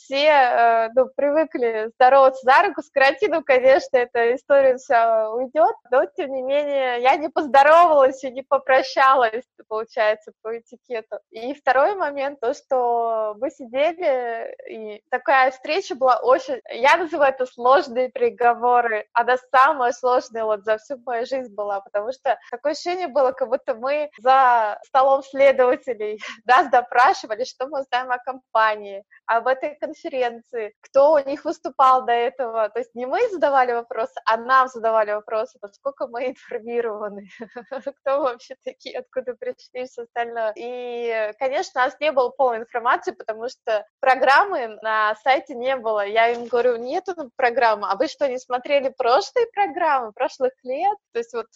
все 0.03 0.27
э, 0.27 0.89
ну, 0.95 1.07
привыкли 1.15 1.91
здороваться 1.95 2.41
за 2.43 2.67
руку. 2.67 2.81
С 2.81 2.89
карантином, 2.89 3.43
конечно, 3.43 3.97
эта 3.97 4.35
история 4.35 4.77
вся 4.77 5.31
уйдет, 5.31 5.75
но, 5.91 6.05
тем 6.05 6.33
не 6.33 6.41
менее, 6.41 7.01
я 7.01 7.15
не 7.15 7.29
поздоровалась 7.29 8.23
и 8.23 8.31
не 8.31 8.41
попрощалась, 8.41 9.45
получается, 9.67 10.31
по 10.41 10.57
этикету. 10.57 11.19
И 11.29 11.53
второй 11.53 11.95
момент, 11.95 12.39
то, 12.39 12.53
что 12.53 13.35
мы 13.39 13.51
сидели, 13.51 14.55
и 14.69 15.03
такая 15.09 15.51
встреча 15.51 15.95
была 15.95 16.17
очень... 16.17 16.59
Я 16.69 16.97
называю 16.97 17.33
это 17.33 17.45
сложные 17.45 18.09
приговоры. 18.09 19.07
Она 19.13 19.37
самая 19.53 19.91
сложная 19.91 20.45
вот 20.45 20.63
за 20.63 20.77
всю 20.77 20.97
мою 21.05 21.25
жизнь 21.25 21.53
была, 21.53 21.81
потому 21.81 22.11
что 22.11 22.37
такое 22.49 22.73
ощущение 22.73 23.07
было, 23.07 23.31
как 23.31 23.49
будто 23.49 23.75
мы 23.75 24.09
за 24.19 24.79
столом 24.85 25.23
следователей 25.23 26.19
нас 26.45 26.69
допрашивали, 26.69 27.43
что 27.43 27.67
мы 27.67 27.83
знаем 27.83 28.11
о 28.11 28.17
компании, 28.17 29.03
об 29.25 29.47
этой 29.47 29.75
конференции, 29.91 30.73
кто 30.81 31.13
у 31.13 31.19
них 31.19 31.45
выступал 31.45 32.05
до 32.05 32.13
этого. 32.13 32.69
То 32.69 32.79
есть 32.79 32.95
не 32.95 33.05
мы 33.05 33.27
задавали 33.29 33.73
вопросы, 33.73 34.13
а 34.25 34.37
нам 34.37 34.67
задавали 34.67 35.11
вопросы, 35.11 35.57
насколько 35.61 36.07
мы 36.07 36.29
информированы, 36.29 37.29
кто 38.01 38.21
вообще 38.21 38.55
такие, 38.63 38.99
откуда 38.99 39.35
пришли, 39.35 39.85
все 39.85 40.03
остальное. 40.03 40.53
И, 40.55 41.33
конечно, 41.39 41.81
у 41.81 41.85
нас 41.85 41.95
не 41.99 42.11
было 42.11 42.29
полной 42.29 42.59
информации, 42.59 43.11
потому 43.11 43.49
что 43.49 43.85
программы 43.99 44.79
на 44.81 45.15
сайте 45.15 45.55
не 45.55 45.75
было. 45.75 46.05
Я 46.05 46.29
им 46.29 46.45
говорю, 46.45 46.77
нету 46.77 47.13
программы, 47.35 47.87
а 47.89 47.95
вы 47.95 48.07
что, 48.07 48.27
не 48.27 48.37
смотрели 48.37 48.93
прошлые 48.97 49.47
программы, 49.53 50.13
прошлых 50.13 50.53
лет? 50.63 50.97
То 51.13 51.19
есть 51.19 51.33
вот 51.33 51.47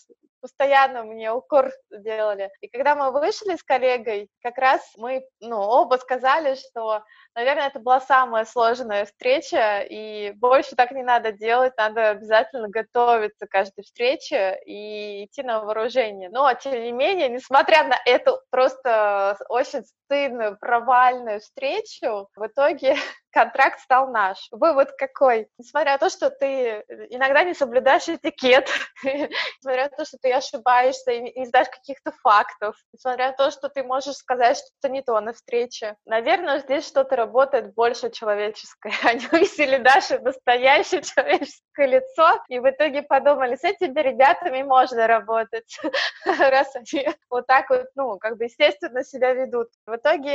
постоянно 0.45 1.03
мне 1.03 1.31
укор 1.31 1.71
делали. 1.89 2.51
И 2.61 2.67
когда 2.67 2.93
мы 2.95 3.11
вышли 3.11 3.55
с 3.55 3.63
коллегой, 3.63 4.29
как 4.43 4.59
раз 4.59 4.79
мы, 4.95 5.25
ну, 5.39 5.57
оба 5.57 5.95
сказали, 5.95 6.53
что, 6.53 7.03
наверное, 7.33 7.65
это 7.65 7.79
была 7.79 7.99
самая 7.99 8.45
сложная 8.45 9.05
встреча, 9.05 9.79
и 9.79 10.33
больше 10.35 10.75
так 10.75 10.91
не 10.91 11.01
надо 11.01 11.31
делать, 11.31 11.73
надо 11.77 12.11
обязательно 12.11 12.69
готовиться 12.69 13.47
к 13.47 13.49
каждой 13.49 13.81
встрече 13.81 14.61
и 14.67 15.25
идти 15.25 15.41
на 15.41 15.61
вооружение. 15.61 16.29
Но, 16.29 16.53
тем 16.53 16.73
не 16.79 16.91
менее, 16.91 17.27
несмотря 17.29 17.83
на 17.87 17.97
эту 18.05 18.39
просто 18.51 19.39
очень 19.49 19.83
стыдную, 19.83 20.59
провальную 20.59 21.39
встречу, 21.39 22.29
в 22.35 22.45
итоге 22.45 22.97
контракт 23.35 23.81
стал 23.81 24.07
наш. 24.11 24.47
Вывод 24.51 24.93
какой? 24.97 25.49
Несмотря 25.57 25.93
на 25.93 25.97
то, 25.97 26.09
что 26.09 26.29
ты 26.29 26.85
иногда 27.09 27.43
не 27.43 27.53
соблюдаешь 27.53 28.07
этикет, 28.07 28.69
несмотря 29.03 29.89
на 29.89 29.89
то, 29.89 30.05
что 30.05 30.17
ты 30.17 30.31
ошибаешься 30.31 31.11
и 31.11 31.37
не 31.37 31.45
знаешь 31.45 31.67
каких-то 31.69 32.13
фактов, 32.23 32.77
несмотря 32.93 33.27
на 33.27 33.33
то, 33.33 33.51
что 33.51 33.67
ты 33.67 33.83
можешь 33.83 34.15
сказать 34.15 34.57
что-то 34.57 34.87
не 34.89 35.01
то 35.01 35.19
на 35.19 35.33
встрече, 35.33 35.97
наверное, 36.05 36.59
здесь 36.59 36.87
что-то 36.87 37.17
работает 37.17 37.73
больше 37.73 38.09
человеческое. 38.09 38.93
Они 39.03 39.27
увидели 39.29 39.77
наше 39.77 40.17
настоящее 40.19 41.01
человеческое 41.01 41.87
лицо 41.87 42.41
и 42.47 42.59
в 42.59 42.69
итоге 42.69 43.01
подумали, 43.01 43.57
с 43.57 43.65
этими 43.65 43.99
ребятами 43.99 44.63
можно 44.63 45.07
работать, 45.07 45.77
раз 46.25 46.73
они 46.75 47.05
вот 47.29 47.47
так 47.47 47.69
вот, 47.69 47.87
ну, 47.95 48.17
как 48.17 48.37
бы 48.37 48.45
естественно 48.45 49.03
себя 49.03 49.33
ведут. 49.33 49.67
В 49.85 49.97
итоге 49.97 50.31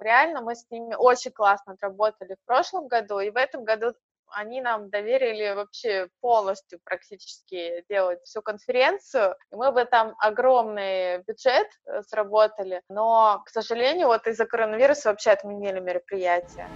реально 0.00 0.40
мы 0.40 0.54
с 0.54 0.64
ними 0.70 0.94
очень 0.94 1.30
классно 1.30 1.74
отработали 1.74 2.21
в 2.30 2.46
прошлом 2.46 2.88
году, 2.88 3.20
и 3.20 3.30
в 3.30 3.36
этом 3.36 3.64
году 3.64 3.94
они 4.34 4.60
нам 4.60 4.90
доверили 4.90 5.54
вообще 5.54 6.08
полностью 6.20 6.80
практически 6.84 7.84
делать 7.88 8.20
всю 8.24 8.42
конференцию. 8.42 9.36
И 9.52 9.56
мы 9.56 9.72
бы 9.72 9.84
там 9.84 10.14
огромный 10.18 11.18
бюджет 11.18 11.68
э, 11.86 12.02
сработали, 12.02 12.82
но, 12.88 13.42
к 13.44 13.50
сожалению, 13.50 14.08
вот 14.08 14.26
из-за 14.26 14.46
коронавируса 14.46 15.10
вообще 15.10 15.30
отменили 15.30 15.80
мероприятие. 15.80 16.66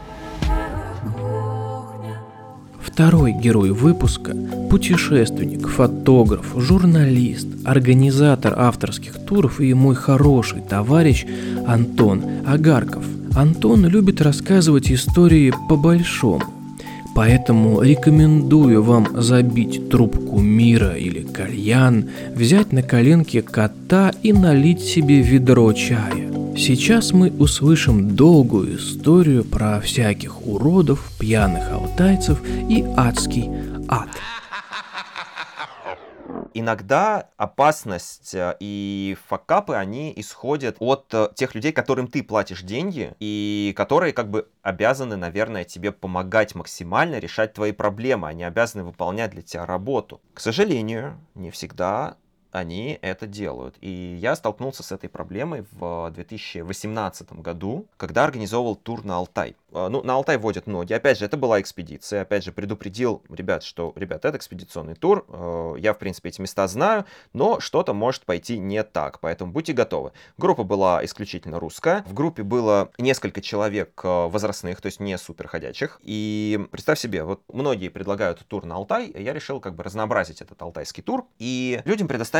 Второй 2.81 3.33
герой 3.33 3.73
выпуска– 3.73 4.33
путешественник, 4.71 5.69
фотограф, 5.69 6.55
журналист, 6.57 7.47
организатор 7.67 8.55
авторских 8.57 9.27
туров 9.27 9.61
и 9.61 9.75
мой 9.75 9.95
хороший 9.95 10.63
товарищ 10.63 11.27
Антон 11.67 12.47
Агарков. 12.47 13.16
Антон 13.37 13.85
любит 13.87 14.23
рассказывать 14.23 14.91
истории 14.91 15.53
по-большому, 15.69 16.43
Поэтому 17.15 17.83
рекомендую 17.83 18.83
вам 18.83 19.09
забить 19.23 19.91
трубку 19.91 20.39
мира 20.39 20.97
или 20.97 21.23
кальян, 21.23 22.11
взять 22.35 22.73
на 22.73 22.83
коленки 22.83 23.41
кота 23.43 24.13
и 24.23 24.33
налить 24.33 24.81
себе 24.81 25.21
ведро 25.21 25.73
чая. 25.73 26.31
Сейчас 26.57 27.13
мы 27.13 27.31
услышим 27.31 28.17
долгую 28.17 28.79
историю 28.79 29.45
про 29.45 29.81
всяких 29.81 30.47
уродов, 30.47 31.11
пьяных 31.19 31.73
алтайцев 31.73 32.43
и 32.69 32.85
адский 32.97 33.51
ад 33.89 34.09
иногда 36.59 37.29
опасность 37.37 38.35
э, 38.35 38.57
и 38.61 39.17
факапы, 39.29 39.75
они 39.75 40.13
исходят 40.17 40.77
от 40.81 41.07
э, 41.13 41.29
тех 41.35 41.55
людей, 41.55 41.73
которым 41.73 42.09
ты 42.09 42.23
платишь 42.23 42.63
деньги, 42.63 43.15
и 43.21 43.75
которые 43.77 44.13
как 44.13 44.31
бы 44.31 44.49
обязаны, 44.63 45.17
наверное, 45.17 45.65
тебе 45.65 45.93
помогать 45.93 46.55
максимально 46.55 47.19
решать 47.19 47.53
твои 47.53 47.73
проблемы, 47.73 48.29
они 48.29 48.45
обязаны 48.45 48.85
выполнять 48.85 49.33
для 49.33 49.43
тебя 49.43 49.67
работу. 49.67 50.21
К 50.35 50.41
сожалению, 50.41 51.19
не 51.35 51.51
всегда 51.51 52.17
они 52.53 52.99
это 53.03 53.27
делают. 53.27 53.77
И 53.81 54.17
я 54.21 54.37
столкнулся 54.37 54.83
с 54.83 54.93
этой 54.93 55.09
проблемой 55.09 55.65
в 55.73 56.11
2018 56.15 57.33
году, 57.35 57.87
когда 57.97 58.25
организовывал 58.25 58.77
тур 58.77 59.05
на 59.05 59.17
Алтай. 59.17 59.57
А, 59.77 59.89
ну, 59.91 60.03
на 60.03 60.15
Алтай 60.15 60.39
водят 60.39 60.67
ноги. 60.67 60.93
Опять 60.93 61.19
же, 61.19 61.27
это 61.27 61.37
была 61.37 61.61
экспедиция. 61.61 62.23
Опять 62.23 62.45
же, 62.45 62.53
предупредил 62.53 63.23
ребят, 63.29 63.63
что, 63.63 63.93
ребят, 63.97 64.25
это 64.25 64.39
экспедиционный 64.39 64.95
тур. 64.95 65.27
А, 65.29 65.75
я, 65.75 65.93
в 65.93 65.99
принципе, 65.99 66.31
эти 66.31 66.41
места 66.41 66.67
знаю, 66.67 67.05
но 67.33 67.61
что-то 67.61 67.93
может 67.93 68.25
пойти 68.25 68.59
не 68.59 68.83
так, 68.83 69.21
поэтому 69.21 69.53
будьте 69.53 69.73
готовы. 69.73 70.13
Группа 70.39 70.65
была 70.65 71.05
исключительно 71.05 71.61
русская. 71.61 72.05
В 72.07 72.15
группе 72.15 72.43
было 72.43 72.91
несколько 72.99 73.41
человек 73.41 74.01
а, 74.03 74.29
возрастных, 74.29 74.81
то 74.81 74.87
есть 74.87 75.01
не 75.01 75.19
суперходячих. 75.19 76.01
И 76.03 76.59
представь 76.71 76.99
себе, 76.99 77.25
вот 77.25 77.43
многие 77.53 77.89
предлагают 77.89 78.47
тур 78.49 78.65
на 78.65 78.77
Алтай, 78.77 79.13
я 79.15 79.35
решил 79.35 79.61
как 79.61 79.75
бы 79.75 79.83
разнообразить 79.83 80.41
этот 80.41 80.61
алтайский 80.63 81.03
тур 81.03 81.27
и 81.39 81.83
людям 81.85 82.09
предоставить 82.09 82.36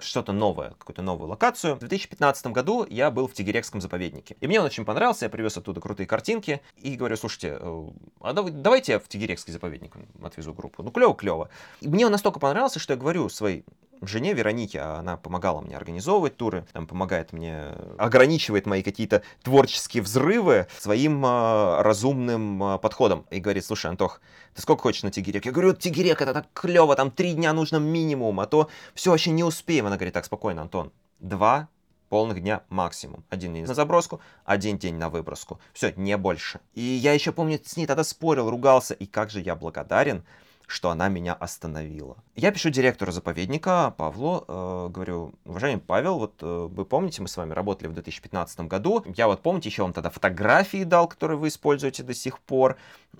что-то 0.00 0.32
новое, 0.32 0.70
какую-то 0.78 1.02
новую 1.02 1.28
локацию. 1.28 1.76
В 1.76 1.80
2015 1.80 2.46
году 2.48 2.86
я 2.88 3.10
был 3.10 3.26
в 3.26 3.32
Тигерекском 3.32 3.80
заповеднике. 3.80 4.36
И 4.40 4.46
мне 4.46 4.60
он 4.60 4.66
очень 4.66 4.84
понравился, 4.84 5.26
я 5.26 5.30
привез 5.30 5.56
оттуда 5.56 5.80
крутые 5.80 6.06
картинки 6.06 6.60
и 6.76 6.96
говорю, 6.96 7.16
слушайте, 7.16 7.58
э, 7.60 7.88
а 8.20 8.32
давайте 8.32 8.92
я 8.92 8.98
в 8.98 9.08
Тигерекский 9.08 9.52
заповедник 9.52 9.94
отвезу 10.22 10.52
группу. 10.52 10.82
Ну, 10.82 10.90
клево-клево. 10.90 11.48
Мне 11.80 12.06
он 12.06 12.12
настолько 12.12 12.40
понравился, 12.40 12.78
что 12.78 12.94
я 12.94 12.98
говорю 12.98 13.28
своей 13.28 13.64
жене 14.02 14.32
Веронике, 14.32 14.80
а 14.80 14.98
она 14.98 15.16
помогала 15.16 15.60
мне 15.60 15.76
организовывать 15.76 16.36
туры, 16.36 16.66
там 16.72 16.86
помогает 16.86 17.32
мне, 17.32 17.68
ограничивает 17.98 18.66
мои 18.66 18.82
какие-то 18.82 19.22
творческие 19.42 20.02
взрывы 20.02 20.66
своим 20.78 21.24
э, 21.24 21.82
разумным 21.82 22.62
э, 22.62 22.78
подходом. 22.78 23.26
И 23.30 23.40
говорит, 23.40 23.64
слушай, 23.64 23.86
Антох, 23.86 24.20
ты 24.54 24.62
сколько 24.62 24.82
хочешь 24.82 25.02
на 25.02 25.10
Тигерек? 25.10 25.44
Я 25.44 25.52
говорю, 25.52 25.74
Тигерек, 25.74 26.20
это 26.20 26.32
так 26.34 26.46
клево, 26.52 26.96
там 26.96 27.10
три 27.10 27.34
дня 27.34 27.52
нужно 27.52 27.76
минимум, 27.76 28.40
а 28.40 28.46
то 28.46 28.68
все 28.94 29.10
вообще 29.10 29.30
не 29.30 29.44
успеем. 29.44 29.86
Она 29.86 29.96
говорит, 29.96 30.14
так, 30.14 30.24
спокойно, 30.24 30.62
Антон, 30.62 30.92
два 31.18 31.68
полных 32.10 32.42
дня 32.42 32.62
максимум. 32.68 33.24
Один 33.30 33.54
день 33.54 33.64
на 33.64 33.74
заброску, 33.74 34.20
один 34.44 34.76
день 34.76 34.96
на 34.96 35.08
выброску. 35.08 35.60
Все, 35.72 35.92
не 35.96 36.16
больше. 36.18 36.60
И 36.74 36.82
я 36.82 37.14
еще 37.14 37.32
помню, 37.32 37.58
с 37.64 37.76
ней 37.76 37.86
тогда 37.86 38.04
спорил, 38.04 38.50
ругался. 38.50 38.94
И 38.94 39.06
как 39.06 39.30
же 39.30 39.40
я 39.40 39.54
благодарен, 39.54 40.24
что 40.70 40.90
она 40.90 41.08
меня 41.08 41.34
остановила. 41.34 42.16
Я 42.36 42.52
пишу 42.52 42.70
директору 42.70 43.12
заповедника 43.12 43.94
Павлу, 43.96 44.44
э, 44.46 44.88
говорю, 44.90 45.34
уважаемый 45.44 45.80
Павел, 45.80 46.18
вот 46.18 46.34
э, 46.42 46.68
вы 46.70 46.84
помните, 46.84 47.22
мы 47.22 47.28
с 47.28 47.36
вами 47.36 47.52
работали 47.52 47.88
в 47.88 47.94
2015 47.94 48.60
году, 48.60 49.04
я 49.16 49.26
вот 49.26 49.42
помните, 49.42 49.68
еще 49.68 49.82
вам 49.82 49.92
тогда 49.92 50.10
фотографии 50.10 50.84
дал, 50.84 51.08
которые 51.08 51.38
вы 51.38 51.48
используете 51.48 52.02
до 52.02 52.14
сих 52.14 52.38
пор. 52.38 52.76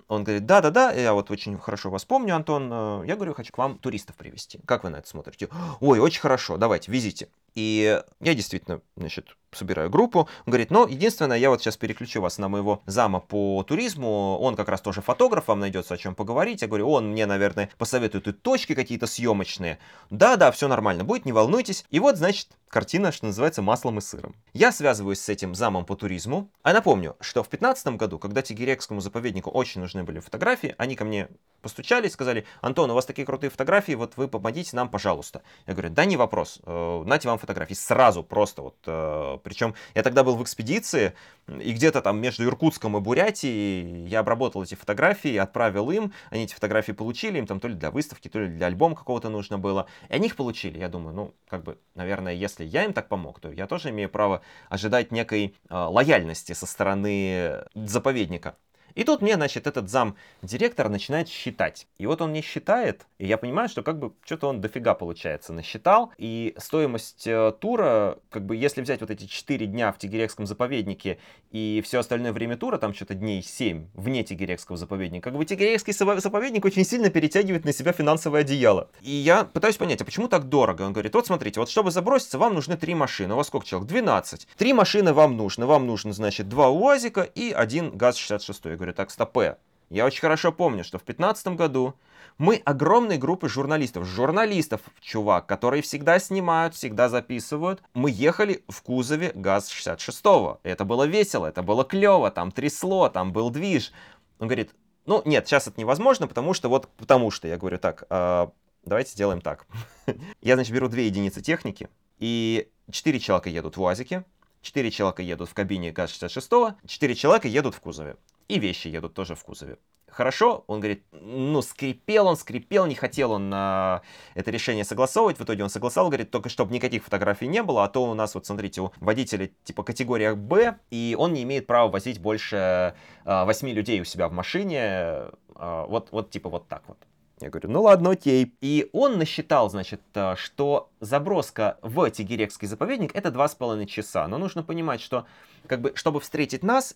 Он 0.07 0.23
говорит, 0.23 0.45
да-да-да, 0.45 0.91
я 0.91 1.13
вот 1.13 1.29
очень 1.31 1.57
хорошо 1.57 1.89
вас 1.89 2.05
помню, 2.05 2.35
Антон. 2.35 2.69
Э, 2.71 3.03
я 3.05 3.15
говорю, 3.15 3.33
хочу 3.33 3.51
к 3.51 3.57
вам 3.57 3.77
туристов 3.77 4.15
привести. 4.15 4.59
Как 4.65 4.83
вы 4.83 4.89
на 4.89 4.97
это 4.97 5.07
смотрите? 5.07 5.49
Ой, 5.79 5.99
очень 5.99 6.21
хорошо, 6.21 6.57
давайте, 6.57 6.91
везите. 6.91 7.27
И 7.53 8.01
я 8.21 8.33
действительно, 8.33 8.81
значит, 8.95 9.35
собираю 9.51 9.89
группу. 9.89 10.19
Он 10.19 10.27
говорит, 10.47 10.71
ну, 10.71 10.87
единственное, 10.87 11.37
я 11.37 11.49
вот 11.49 11.61
сейчас 11.61 11.75
переключу 11.75 12.21
вас 12.21 12.37
на 12.37 12.47
моего 12.47 12.81
зама 12.85 13.19
по 13.19 13.63
туризму. 13.63 14.37
Он 14.39 14.55
как 14.55 14.69
раз 14.69 14.81
тоже 14.81 15.01
фотограф, 15.01 15.47
вам 15.47 15.59
найдется 15.59 15.93
о 15.93 15.97
чем 15.97 16.15
поговорить. 16.15 16.61
Я 16.61 16.69
говорю, 16.69 16.89
он 16.89 17.09
мне, 17.11 17.25
наверное, 17.25 17.40
посоветует 17.77 18.27
и 18.27 18.31
точки 18.31 18.75
какие-то 18.75 19.07
съемочные. 19.07 19.79
Да-да, 20.09 20.51
все 20.51 20.67
нормально 20.67 21.03
будет, 21.03 21.25
не 21.25 21.31
волнуйтесь. 21.31 21.85
И 21.89 21.99
вот, 21.99 22.17
значит, 22.17 22.49
картина, 22.67 23.11
что 23.11 23.25
называется, 23.27 23.61
маслом 23.61 23.97
и 23.99 24.01
сыром. 24.01 24.35
Я 24.53 24.71
связываюсь 24.71 25.19
с 25.19 25.29
этим 25.29 25.55
замом 25.55 25.85
по 25.85 25.95
туризму. 25.95 26.49
А 26.63 26.73
напомню, 26.73 27.15
что 27.19 27.43
в 27.43 27.49
2015 27.49 27.87
году, 27.97 28.19
когда 28.19 28.41
Тигирекскому 28.41 29.01
заповеднику 29.01 29.49
очень 29.49 29.81
нужны 29.81 30.03
были 30.03 30.19
фотографии, 30.19 30.75
они 30.77 30.95
ко 30.95 31.05
мне 31.05 31.27
постучали 31.61 32.07
и 32.07 32.09
сказали, 32.09 32.45
Антон, 32.61 32.89
у 32.91 32.95
вас 32.95 33.05
такие 33.05 33.25
крутые 33.25 33.49
фотографии, 33.49 33.93
вот 33.93 34.13
вы 34.17 34.27
помогите 34.27 34.75
нам, 34.75 34.89
пожалуйста. 34.89 35.43
Я 35.67 35.73
говорю, 35.73 35.89
да 35.89 36.05
не 36.05 36.17
вопрос, 36.17 36.59
э, 36.63 37.03
нате 37.05 37.27
вам 37.27 37.37
фотографии 37.37 37.73
сразу, 37.73 38.23
просто 38.23 38.61
вот. 38.61 38.75
Э, 38.87 39.37
Причем 39.43 39.75
я 39.93 40.03
тогда 40.03 40.23
был 40.23 40.35
в 40.35 40.43
экспедиции, 40.43 41.13
и 41.47 41.73
где-то 41.73 42.01
там 42.01 42.19
между 42.19 42.43
Иркутском 42.45 42.97
и 42.97 42.99
Бурятией 42.99 44.07
я 44.07 44.19
обработал 44.19 44.63
эти 44.63 44.75
фотографии, 44.75 45.35
отправил 45.37 45.91
им, 45.91 46.13
они 46.29 46.45
эти 46.45 46.53
фотографии 46.53 46.93
получили, 46.93 47.30
им 47.39 47.47
там 47.47 47.59
то 47.59 47.67
ли 47.67 47.75
для 47.75 47.91
выставки, 47.91 48.27
то 48.27 48.39
ли 48.39 48.47
для 48.47 48.67
альбома 48.67 48.95
какого-то 48.95 49.29
нужно 49.29 49.57
было, 49.57 49.87
и 50.09 50.13
они 50.13 50.27
их 50.27 50.35
получили. 50.35 50.79
Я 50.79 50.89
думаю, 50.89 51.15
ну, 51.15 51.33
как 51.47 51.63
бы, 51.63 51.77
наверное, 51.95 52.33
если 52.33 52.63
я 52.63 52.85
им 52.85 52.93
так 52.93 53.07
помог, 53.07 53.39
то 53.39 53.51
я 53.51 53.67
тоже 53.67 53.89
имею 53.89 54.09
право 54.09 54.41
ожидать 54.69 55.11
некой 55.11 55.55
э, 55.69 55.75
лояльности 55.75 56.53
со 56.53 56.65
стороны 56.65 57.63
заповедника. 57.73 58.55
И 58.95 59.03
тут 59.03 59.21
мне, 59.21 59.35
значит, 59.35 59.67
этот 59.67 59.89
зам 59.89 60.15
директора 60.41 60.89
начинает 60.89 61.27
считать. 61.27 61.87
И 61.97 62.05
вот 62.05 62.21
он 62.21 62.33
не 62.33 62.41
считает, 62.41 63.05
и 63.17 63.27
я 63.27 63.37
понимаю, 63.37 63.69
что 63.69 63.83
как 63.83 63.99
бы 63.99 64.13
что-то 64.23 64.47
он 64.47 64.61
дофига, 64.61 64.93
получается, 64.93 65.53
насчитал. 65.53 66.11
И 66.17 66.53
стоимость 66.57 67.27
э, 67.27 67.53
тура, 67.59 68.19
как 68.29 68.45
бы 68.45 68.55
если 68.55 68.81
взять 68.81 69.01
вот 69.01 69.11
эти 69.11 69.25
4 69.25 69.65
дня 69.67 69.91
в 69.91 69.97
Тигерекском 69.97 70.45
заповеднике 70.45 71.19
и 71.51 71.81
все 71.85 71.99
остальное 71.99 72.33
время 72.33 72.57
тура, 72.57 72.77
там 72.77 72.93
что-то 72.93 73.15
дней 73.15 73.41
7 73.41 73.87
вне 73.93 74.23
Тигерекского 74.23 74.77
заповедника, 74.77 75.29
как 75.29 75.37
бы 75.37 75.45
Тигерекский 75.45 75.93
заповедник 75.93 76.65
очень 76.65 76.85
сильно 76.85 77.09
перетягивает 77.09 77.65
на 77.65 77.73
себя 77.73 77.91
финансовое 77.91 78.41
одеяло. 78.41 78.89
И 79.01 79.11
я 79.11 79.43
пытаюсь 79.43 79.77
понять, 79.77 80.01
а 80.01 80.05
почему 80.05 80.27
так 80.27 80.49
дорого? 80.49 80.83
Он 80.83 80.93
говорит, 80.93 81.13
вот 81.13 81.25
смотрите, 81.27 81.59
вот 81.59 81.69
чтобы 81.69 81.91
заброситься, 81.91 82.37
вам 82.37 82.53
нужны 82.53 82.77
3 82.77 82.95
машины. 82.95 83.33
У 83.33 83.37
вас 83.37 83.47
сколько 83.47 83.65
человек? 83.65 83.87
12. 83.89 84.47
Три 84.57 84.73
машины 84.73 85.13
вам 85.13 85.37
нужно. 85.37 85.65
Вам 85.65 85.87
нужно, 85.87 86.13
значит, 86.13 86.49
два 86.49 86.69
УАЗика 86.69 87.21
и 87.21 87.51
один 87.51 87.97
ГАЗ-66 87.97 88.75
говорю, 88.81 88.93
так, 88.93 89.11
стопе. 89.11 89.57
Я 89.89 90.05
очень 90.05 90.21
хорошо 90.21 90.51
помню, 90.51 90.83
что 90.83 90.97
в 90.97 91.05
2015 91.05 91.47
году 91.49 91.95
мы 92.37 92.61
огромной 92.63 93.17
группы 93.17 93.49
журналистов, 93.49 94.05
журналистов, 94.05 94.81
чувак, 95.01 95.45
которые 95.47 95.81
всегда 95.83 96.17
снимают, 96.17 96.75
всегда 96.75 97.09
записывают, 97.09 97.83
мы 97.93 98.09
ехали 98.09 98.63
в 98.67 98.81
кузове 98.81 99.31
ГАЗ-66. 99.35 100.59
Это 100.63 100.85
было 100.85 101.03
весело, 101.03 101.45
это 101.45 101.61
было 101.61 101.83
клево, 101.83 102.31
там 102.31 102.51
трясло, 102.51 103.09
там 103.09 103.33
был 103.33 103.49
движ. 103.49 103.91
Он 104.39 104.47
говорит, 104.47 104.71
ну 105.05 105.21
нет, 105.25 105.47
сейчас 105.47 105.67
это 105.67 105.79
невозможно, 105.79 106.27
потому 106.27 106.53
что 106.53 106.69
вот, 106.69 106.87
потому 106.97 107.29
что, 107.29 107.47
я 107.47 107.57
говорю, 107.57 107.77
так, 107.77 108.05
э, 108.09 108.47
давайте 108.85 109.11
сделаем 109.11 109.41
так. 109.41 109.67
я, 110.41 110.55
значит, 110.55 110.73
беру 110.73 110.87
две 110.87 111.07
единицы 111.07 111.41
техники, 111.41 111.89
и 112.17 112.69
четыре 112.89 113.19
человека 113.19 113.49
едут 113.49 113.75
в 113.77 113.81
УАЗике, 113.81 114.23
четыре 114.61 114.89
человека 114.89 115.21
едут 115.21 115.49
в 115.49 115.53
кабине 115.53 115.91
ГАЗ-66, 115.91 116.75
четыре 116.87 117.15
человека 117.15 117.47
едут 117.49 117.75
в 117.75 117.81
кузове 117.81 118.15
и 118.51 118.59
вещи 118.59 118.89
едут 118.89 119.13
тоже 119.13 119.35
в 119.35 119.43
кузове. 119.43 119.77
Хорошо, 120.07 120.65
он 120.67 120.81
говорит, 120.81 121.05
ну, 121.13 121.61
скрипел 121.61 122.27
он, 122.27 122.35
скрипел, 122.35 122.85
не 122.85 122.95
хотел 122.95 123.31
он 123.31 123.49
а, 123.53 124.01
это 124.35 124.51
решение 124.51 124.83
согласовывать, 124.83 125.39
в 125.39 125.43
итоге 125.43 125.63
он 125.63 125.69
согласовал, 125.69 126.09
говорит, 126.09 126.31
только 126.31 126.49
чтобы 126.49 126.73
никаких 126.73 127.05
фотографий 127.05 127.47
не 127.47 127.63
было, 127.63 127.85
а 127.85 127.87
то 127.87 128.03
у 128.03 128.13
нас, 128.13 128.35
вот 128.35 128.45
смотрите, 128.45 128.81
у 128.81 128.91
водителя 128.99 129.49
типа 129.63 129.83
категория 129.83 130.35
Б, 130.35 130.77
и 130.89 131.15
он 131.17 131.31
не 131.31 131.43
имеет 131.43 131.65
права 131.65 131.89
возить 131.89 132.19
больше 132.19 132.93
8 133.23 133.69
людей 133.69 134.01
у 134.01 134.03
себя 134.03 134.27
в 134.27 134.33
машине, 134.33 135.29
а, 135.55 135.85
вот, 135.87 136.09
вот 136.11 136.29
типа 136.29 136.49
вот 136.49 136.67
так 136.67 136.83
вот. 136.87 136.97
Я 137.39 137.49
говорю, 137.49 137.69
ну 137.71 137.81
ладно, 137.81 138.11
окей. 138.11 138.53
И 138.61 138.89
он 138.93 139.17
насчитал, 139.17 139.69
значит, 139.69 140.01
что 140.35 140.91
заброска 140.99 141.79
в 141.81 142.09
Тигирекский 142.11 142.67
заповедник 142.67 143.15
это 143.15 143.29
2,5 143.29 143.85
часа. 143.87 144.27
Но 144.27 144.37
нужно 144.37 144.61
понимать, 144.61 145.01
что, 145.01 145.25
как 145.65 145.81
бы, 145.81 145.91
чтобы 145.95 146.19
встретить 146.19 146.61
нас, 146.61 146.95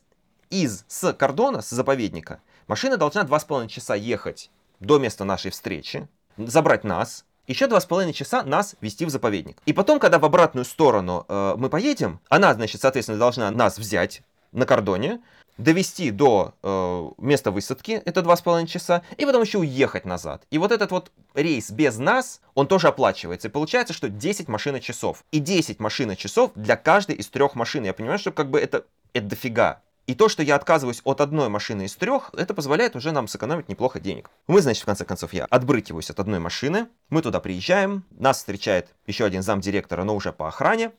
из, 0.49 0.85
с 0.87 1.13
кордона, 1.13 1.61
с 1.61 1.69
заповедника, 1.69 2.41
машина 2.67 2.97
должна 2.97 3.23
2,5 3.23 3.67
часа 3.67 3.95
ехать 3.95 4.51
до 4.79 4.99
места 4.99 5.23
нашей 5.23 5.51
встречи, 5.51 6.07
забрать 6.37 6.83
нас, 6.83 7.25
еще 7.47 7.67
два 7.67 7.79
с 7.79 7.85
половиной 7.85 8.13
часа 8.13 8.43
нас 8.43 8.75
вести 8.81 9.05
в 9.05 9.09
заповедник. 9.09 9.57
И 9.65 9.73
потом, 9.73 9.99
когда 9.99 10.17
в 10.17 10.25
обратную 10.25 10.65
сторону 10.65 11.25
э, 11.27 11.55
мы 11.57 11.69
поедем, 11.69 12.19
она, 12.27 12.53
значит, 12.55 12.81
соответственно, 12.81 13.19
должна 13.19 13.51
нас 13.51 13.77
взять 13.77 14.23
на 14.51 14.65
кордоне, 14.65 15.21
довести 15.57 16.11
до 16.11 16.53
э, 16.63 17.09
места 17.17 17.51
высадки, 17.51 18.01
это 18.03 18.21
два 18.21 18.35
с 18.35 18.41
половиной 18.41 18.67
часа, 18.67 19.03
и 19.17 19.25
потом 19.25 19.43
еще 19.43 19.59
уехать 19.59 20.05
назад. 20.05 20.43
И 20.49 20.57
вот 20.57 20.71
этот 20.71 20.91
вот 20.91 21.11
рейс 21.33 21.69
без 21.71 21.97
нас, 21.97 22.41
он 22.55 22.67
тоже 22.67 22.87
оплачивается. 22.87 23.47
И 23.47 23.51
получается, 23.51 23.93
что 23.93 24.09
10 24.09 24.47
машиночасов. 24.47 25.23
И 25.31 25.39
10 25.39 25.79
машиночасов 25.79 26.51
для 26.55 26.75
каждой 26.75 27.15
из 27.15 27.27
трех 27.27 27.55
машин. 27.55 27.83
Я 27.83 27.93
понимаю, 27.93 28.19
что 28.19 28.31
как 28.31 28.49
бы 28.49 28.59
это, 28.59 28.85
это 29.13 29.27
дофига. 29.27 29.81
И 30.07 30.13
то, 30.13 30.29
что 30.29 30.43
я 30.43 30.55
отказываюсь 30.55 31.01
от 31.03 31.19
одной 31.19 31.49
машины 31.49 31.85
из 31.85 31.95
трех, 31.95 32.29
это 32.37 32.53
позволяет 32.53 32.95
уже 32.95 33.11
нам 33.11 33.27
сэкономить 33.27 33.69
неплохо 33.69 33.99
денег. 33.99 34.29
Мы, 34.45 34.61
значит, 34.61 34.83
в 34.83 34.85
конце 34.85 35.03
концов, 35.03 35.33
я 35.33 35.45
отбрыкиваюсь 35.45 36.11
от 36.11 36.19
одной 36.19 36.39
машины, 36.39 36.87
мы 37.09 37.23
туда 37.23 37.39
приезжаем, 37.39 38.03
нас 38.11 38.37
встречает 38.37 38.89
еще 39.07 39.25
один 39.25 39.41
зам 39.41 39.61
директора, 39.61 40.03
но 40.03 40.15
уже 40.15 40.31
по 40.31 40.47
охране, 40.47 40.91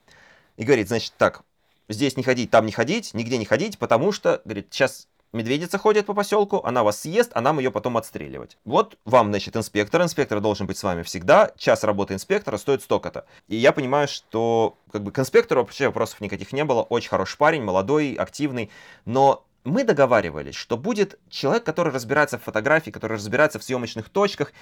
и 0.57 0.65
говорит, 0.65 0.89
значит, 0.89 1.13
так, 1.17 1.43
здесь 1.89 2.17
не 2.17 2.25
ходить, 2.25 2.51
там 2.51 2.67
не 2.67 2.73
ходить, 2.73 3.15
нигде 3.15 3.39
не 3.39 3.45
ходить, 3.45 3.79
потому 3.79 4.11
что, 4.11 4.43
говорит, 4.45 4.69
сейчас 4.71 5.07
медведица 5.33 5.79
ходит 5.79 6.07
по 6.07 6.15
поселку, 6.15 6.63
она 6.65 6.83
вас 6.83 7.01
съест, 7.01 7.31
а 7.35 7.41
нам 7.41 7.59
ее 7.59 7.71
потом 7.71 7.97
отстреливать. 7.97 8.57
Вот 8.65 8.99
вам, 9.05 9.29
значит, 9.29 9.57
инспектор. 9.57 10.03
Инспектор 10.03 10.41
должен 10.41 10.67
быть 10.67 10.79
с 10.79 10.83
вами 10.83 11.03
всегда. 11.03 11.53
Час 11.57 11.85
работы 11.85 12.15
инспектора 12.15 12.57
стоит 12.57 12.83
столько-то. 12.83 13.27
И 13.49 13.57
я 13.57 13.73
понимаю, 13.73 14.09
что 14.09 14.77
как 14.91 15.03
бы 15.03 15.13
к 15.13 15.19
инспектору 15.19 15.61
вообще 15.63 15.87
вопросов 15.87 16.21
никаких 16.21 16.53
не 16.53 16.65
было. 16.65 16.83
Очень 16.83 17.11
хороший 17.11 17.37
парень, 17.39 17.63
молодой, 17.63 18.15
активный. 18.15 18.71
Но 19.05 19.47
мы 19.67 19.83
договаривались, 19.83 20.55
что 20.55 20.77
будет 20.77 21.19
человек, 21.29 21.65
который 21.65 21.93
разбирается 21.93 22.39
в 22.39 22.45
фотографии, 22.45 22.91
который 22.91 23.15
разбирается 23.15 23.59
в 23.59 23.65
съемочных 23.65 24.09
точках 24.09 24.53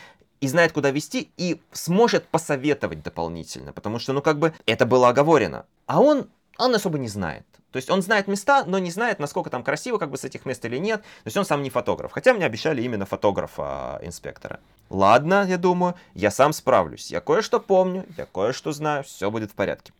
и 0.40 0.48
знает, 0.48 0.72
куда 0.72 0.90
вести, 0.90 1.30
и 1.36 1.60
сможет 1.72 2.26
посоветовать 2.28 3.02
дополнительно, 3.02 3.72
потому 3.72 3.98
что, 3.98 4.12
ну, 4.12 4.22
как 4.22 4.38
бы, 4.38 4.54
это 4.66 4.86
было 4.86 5.10
оговорено. 5.10 5.66
А 5.86 6.00
он, 6.00 6.30
он 6.58 6.74
особо 6.74 6.98
не 6.98 7.08
знает. 7.08 7.44
То 7.74 7.78
есть 7.78 7.90
он 7.90 8.02
знает 8.02 8.28
места, 8.28 8.62
но 8.64 8.78
не 8.78 8.92
знает, 8.92 9.18
насколько 9.18 9.50
там 9.50 9.64
красиво 9.64 9.98
как 9.98 10.08
бы 10.08 10.16
с 10.16 10.22
этих 10.22 10.46
мест 10.46 10.64
или 10.64 10.78
нет. 10.78 11.02
То 11.02 11.26
есть 11.26 11.36
он 11.36 11.44
сам 11.44 11.60
не 11.60 11.70
фотограф. 11.70 12.12
Хотя 12.12 12.32
мне 12.32 12.46
обещали 12.46 12.80
именно 12.80 13.04
фотографа-инспектора. 13.04 14.60
Ладно, 14.90 15.44
я 15.48 15.58
думаю, 15.58 15.96
я 16.14 16.30
сам 16.30 16.52
справлюсь. 16.52 17.10
Я 17.10 17.20
кое-что 17.20 17.58
помню, 17.58 18.06
я 18.16 18.26
кое-что 18.26 18.70
знаю, 18.70 19.02
все 19.02 19.28
будет 19.28 19.50
в 19.50 19.54
порядке. 19.54 19.92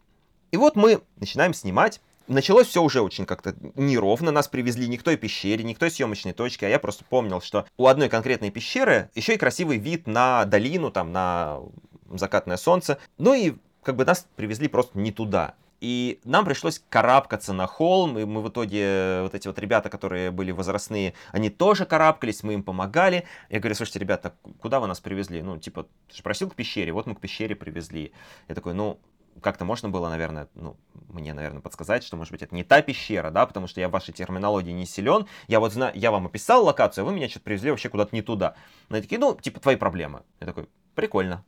И 0.52 0.56
вот 0.56 0.76
мы 0.76 1.00
начинаем 1.16 1.52
снимать. 1.52 2.00
Началось 2.28 2.68
все 2.68 2.80
уже 2.80 3.00
очень 3.00 3.26
как-то 3.26 3.56
неровно. 3.74 4.30
Нас 4.30 4.46
привезли 4.46 4.86
не 4.86 4.96
к 4.96 5.02
той 5.02 5.16
пещере, 5.16 5.64
не 5.64 5.74
к 5.74 5.80
той 5.80 5.90
съемочной 5.90 6.32
точке, 6.32 6.66
а 6.66 6.68
я 6.68 6.78
просто 6.78 7.04
помнил, 7.04 7.40
что 7.40 7.66
у 7.76 7.88
одной 7.88 8.08
конкретной 8.08 8.50
пещеры 8.52 9.10
еще 9.16 9.34
и 9.34 9.36
красивый 9.36 9.78
вид 9.78 10.06
на 10.06 10.44
долину, 10.44 10.92
там, 10.92 11.10
на 11.10 11.58
закатное 12.12 12.56
солнце. 12.56 12.98
Ну 13.18 13.34
и 13.34 13.54
как 13.82 13.96
бы 13.96 14.04
нас 14.04 14.28
привезли 14.36 14.68
просто 14.68 14.96
не 14.96 15.10
туда. 15.10 15.54
И 15.80 16.20
нам 16.24 16.44
пришлось 16.44 16.82
карабкаться 16.88 17.52
на 17.52 17.66
холм, 17.66 18.18
и 18.18 18.24
мы 18.24 18.42
в 18.42 18.48
итоге, 18.48 19.20
вот 19.22 19.34
эти 19.34 19.48
вот 19.48 19.58
ребята, 19.58 19.90
которые 19.90 20.30
были 20.30 20.50
возрастные, 20.50 21.14
они 21.32 21.50
тоже 21.50 21.84
карабкались, 21.84 22.42
мы 22.42 22.54
им 22.54 22.62
помогали. 22.62 23.24
Я 23.50 23.60
говорю, 23.60 23.74
слушайте, 23.74 23.98
ребята, 23.98 24.34
куда 24.60 24.80
вы 24.80 24.86
нас 24.86 25.00
привезли? 25.00 25.42
Ну, 25.42 25.58
типа, 25.58 25.86
ты 26.08 26.16
же 26.16 26.22
просил 26.22 26.48
к 26.48 26.54
пещере, 26.54 26.92
вот 26.92 27.06
мы 27.06 27.14
к 27.14 27.20
пещере 27.20 27.54
привезли. 27.54 28.12
Я 28.48 28.54
такой, 28.54 28.74
ну, 28.74 28.98
как-то 29.40 29.64
можно 29.64 29.88
было, 29.88 30.08
наверное, 30.08 30.48
ну, 30.54 30.76
мне, 31.08 31.34
наверное, 31.34 31.60
подсказать, 31.60 32.04
что, 32.04 32.16
может 32.16 32.32
быть, 32.32 32.42
это 32.42 32.54
не 32.54 32.64
та 32.64 32.82
пещера, 32.82 33.30
да, 33.30 33.46
потому 33.46 33.66
что 33.66 33.80
я 33.80 33.88
в 33.88 33.92
вашей 33.92 34.14
терминологии 34.14 34.70
не 34.70 34.86
силен. 34.86 35.26
Я 35.48 35.60
вот 35.60 35.72
знаю, 35.72 35.92
я 35.96 36.10
вам 36.10 36.26
описал 36.26 36.64
локацию, 36.64 37.02
а 37.02 37.06
вы 37.06 37.12
меня 37.14 37.28
что-то 37.28 37.44
привезли 37.44 37.70
вообще 37.70 37.88
куда-то 37.88 38.14
не 38.14 38.22
туда. 38.22 38.54
Они 38.88 39.02
такие, 39.02 39.18
ну, 39.18 39.36
типа, 39.36 39.60
твои 39.60 39.76
проблемы. 39.76 40.22
Я 40.40 40.46
такой, 40.46 40.68
прикольно. 40.94 41.44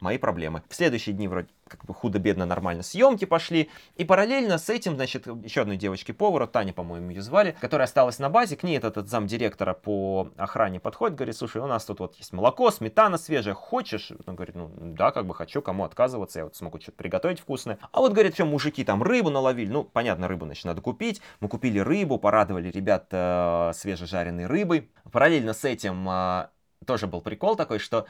Мои 0.00 0.18
проблемы. 0.18 0.62
В 0.68 0.74
следующие 0.74 1.14
дни 1.14 1.28
вроде 1.28 1.48
как 1.68 1.84
бы 1.84 1.94
худо-бедно 1.94 2.46
нормально 2.46 2.82
съемки 2.82 3.24
пошли. 3.24 3.70
И 3.96 4.04
параллельно 4.04 4.58
с 4.58 4.68
этим, 4.68 4.96
значит, 4.96 5.26
еще 5.26 5.62
одной 5.62 5.76
девочке-повара, 5.76 6.46
Таня, 6.46 6.72
по-моему, 6.72 7.10
ее 7.10 7.22
звали, 7.22 7.56
которая 7.60 7.86
осталась 7.86 8.18
на 8.18 8.28
базе, 8.28 8.56
к 8.56 8.62
ней 8.62 8.76
этот, 8.76 8.96
этот 8.96 9.08
замдиректора 9.08 9.74
по 9.74 10.28
охране 10.36 10.80
подходит, 10.80 11.16
говорит, 11.16 11.36
слушай, 11.36 11.60
у 11.62 11.66
нас 11.66 11.84
тут 11.84 12.00
вот 12.00 12.16
есть 12.16 12.32
молоко, 12.32 12.70
сметана 12.70 13.18
свежая, 13.18 13.54
хочешь? 13.54 14.12
Он 14.26 14.34
говорит, 14.36 14.54
ну 14.54 14.70
да, 14.76 15.10
как 15.10 15.26
бы 15.26 15.34
хочу, 15.34 15.62
кому 15.62 15.84
отказываться, 15.84 16.40
я 16.40 16.44
вот 16.44 16.54
смогу 16.56 16.80
что-то 16.80 16.98
приготовить 16.98 17.40
вкусное. 17.40 17.78
А 17.92 18.00
вот, 18.00 18.12
говорит, 18.12 18.34
что 18.34 18.44
мужики 18.44 18.84
там 18.84 19.02
рыбу 19.02 19.30
наловили, 19.30 19.70
ну, 19.70 19.84
понятно, 19.84 20.28
рыбу, 20.28 20.44
значит, 20.44 20.64
надо 20.64 20.80
купить. 20.80 21.20
Мы 21.40 21.48
купили 21.48 21.78
рыбу, 21.78 22.18
порадовали 22.18 22.70
ребят 22.70 23.06
э, 23.10 23.72
свежежаренной 23.74 24.46
рыбой. 24.46 24.90
Параллельно 25.10 25.54
с 25.54 25.64
этим 25.64 26.08
э, 26.08 26.48
тоже 26.84 27.06
был 27.06 27.20
прикол 27.20 27.56
такой, 27.56 27.78
что 27.78 28.06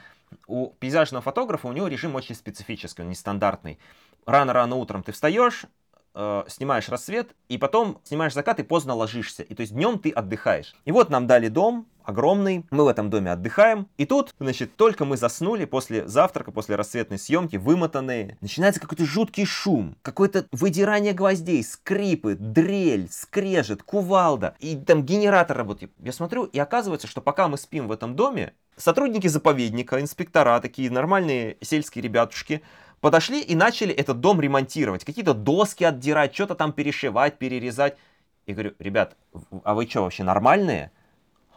у 0.47 0.69
пейзажного 0.71 1.21
фотографа 1.21 1.67
у 1.67 1.71
него 1.73 1.87
режим 1.87 2.15
очень 2.15 2.35
специфический, 2.35 3.01
он 3.01 3.09
нестандартный. 3.09 3.79
Рано-рано 4.25 4.75
утром 4.75 5.03
ты 5.03 5.11
встаешь, 5.11 5.65
э, 6.13 6.43
снимаешь 6.47 6.89
рассвет, 6.89 7.35
и 7.49 7.57
потом 7.57 7.99
снимаешь 8.03 8.33
закат 8.33 8.59
и 8.59 8.63
поздно 8.63 8.93
ложишься. 8.93 9.43
И 9.43 9.53
то 9.55 9.61
есть 9.61 9.73
днем 9.73 9.99
ты 9.99 10.11
отдыхаешь. 10.11 10.75
И 10.85 10.91
вот 10.91 11.09
нам 11.09 11.27
дали 11.27 11.47
дом, 11.47 11.87
огромный, 12.05 12.65
мы 12.71 12.85
в 12.85 12.87
этом 12.87 13.09
доме 13.09 13.31
отдыхаем, 13.31 13.87
и 13.97 14.05
тут, 14.05 14.33
значит, 14.39 14.75
только 14.75 15.05
мы 15.05 15.17
заснули 15.17 15.65
после 15.65 16.07
завтрака, 16.07 16.51
после 16.51 16.75
рассветной 16.75 17.17
съемки, 17.17 17.57
вымотанные, 17.57 18.37
начинается 18.41 18.79
какой-то 18.79 19.05
жуткий 19.05 19.45
шум, 19.45 19.95
какое-то 20.01 20.45
выдирание 20.51 21.13
гвоздей, 21.13 21.63
скрипы, 21.63 22.35
дрель, 22.35 23.07
скрежет, 23.11 23.83
кувалда, 23.83 24.55
и 24.59 24.75
там 24.75 25.03
генератор 25.03 25.57
работает. 25.57 25.91
Я 25.99 26.11
смотрю, 26.11 26.45
и 26.45 26.59
оказывается, 26.59 27.07
что 27.07 27.21
пока 27.21 27.47
мы 27.47 27.57
спим 27.57 27.87
в 27.87 27.91
этом 27.91 28.15
доме, 28.15 28.53
сотрудники 28.77 29.27
заповедника, 29.27 30.01
инспектора, 30.01 30.59
такие 30.59 30.89
нормальные 30.89 31.57
сельские 31.61 32.03
ребятушки, 32.03 32.61
подошли 33.01 33.41
и 33.41 33.55
начали 33.55 33.93
этот 33.93 34.19
дом 34.19 34.41
ремонтировать. 34.41 35.05
Какие-то 35.05 35.33
доски 35.33 35.83
отдирать, 35.83 36.33
что-то 36.33 36.55
там 36.55 36.73
перешивать, 36.73 37.37
перерезать. 37.37 37.97
И 38.45 38.53
говорю, 38.53 38.73
ребят, 38.79 39.15
а 39.63 39.73
вы 39.73 39.87
что, 39.87 40.01
вообще 40.01 40.23
нормальные? 40.23 40.91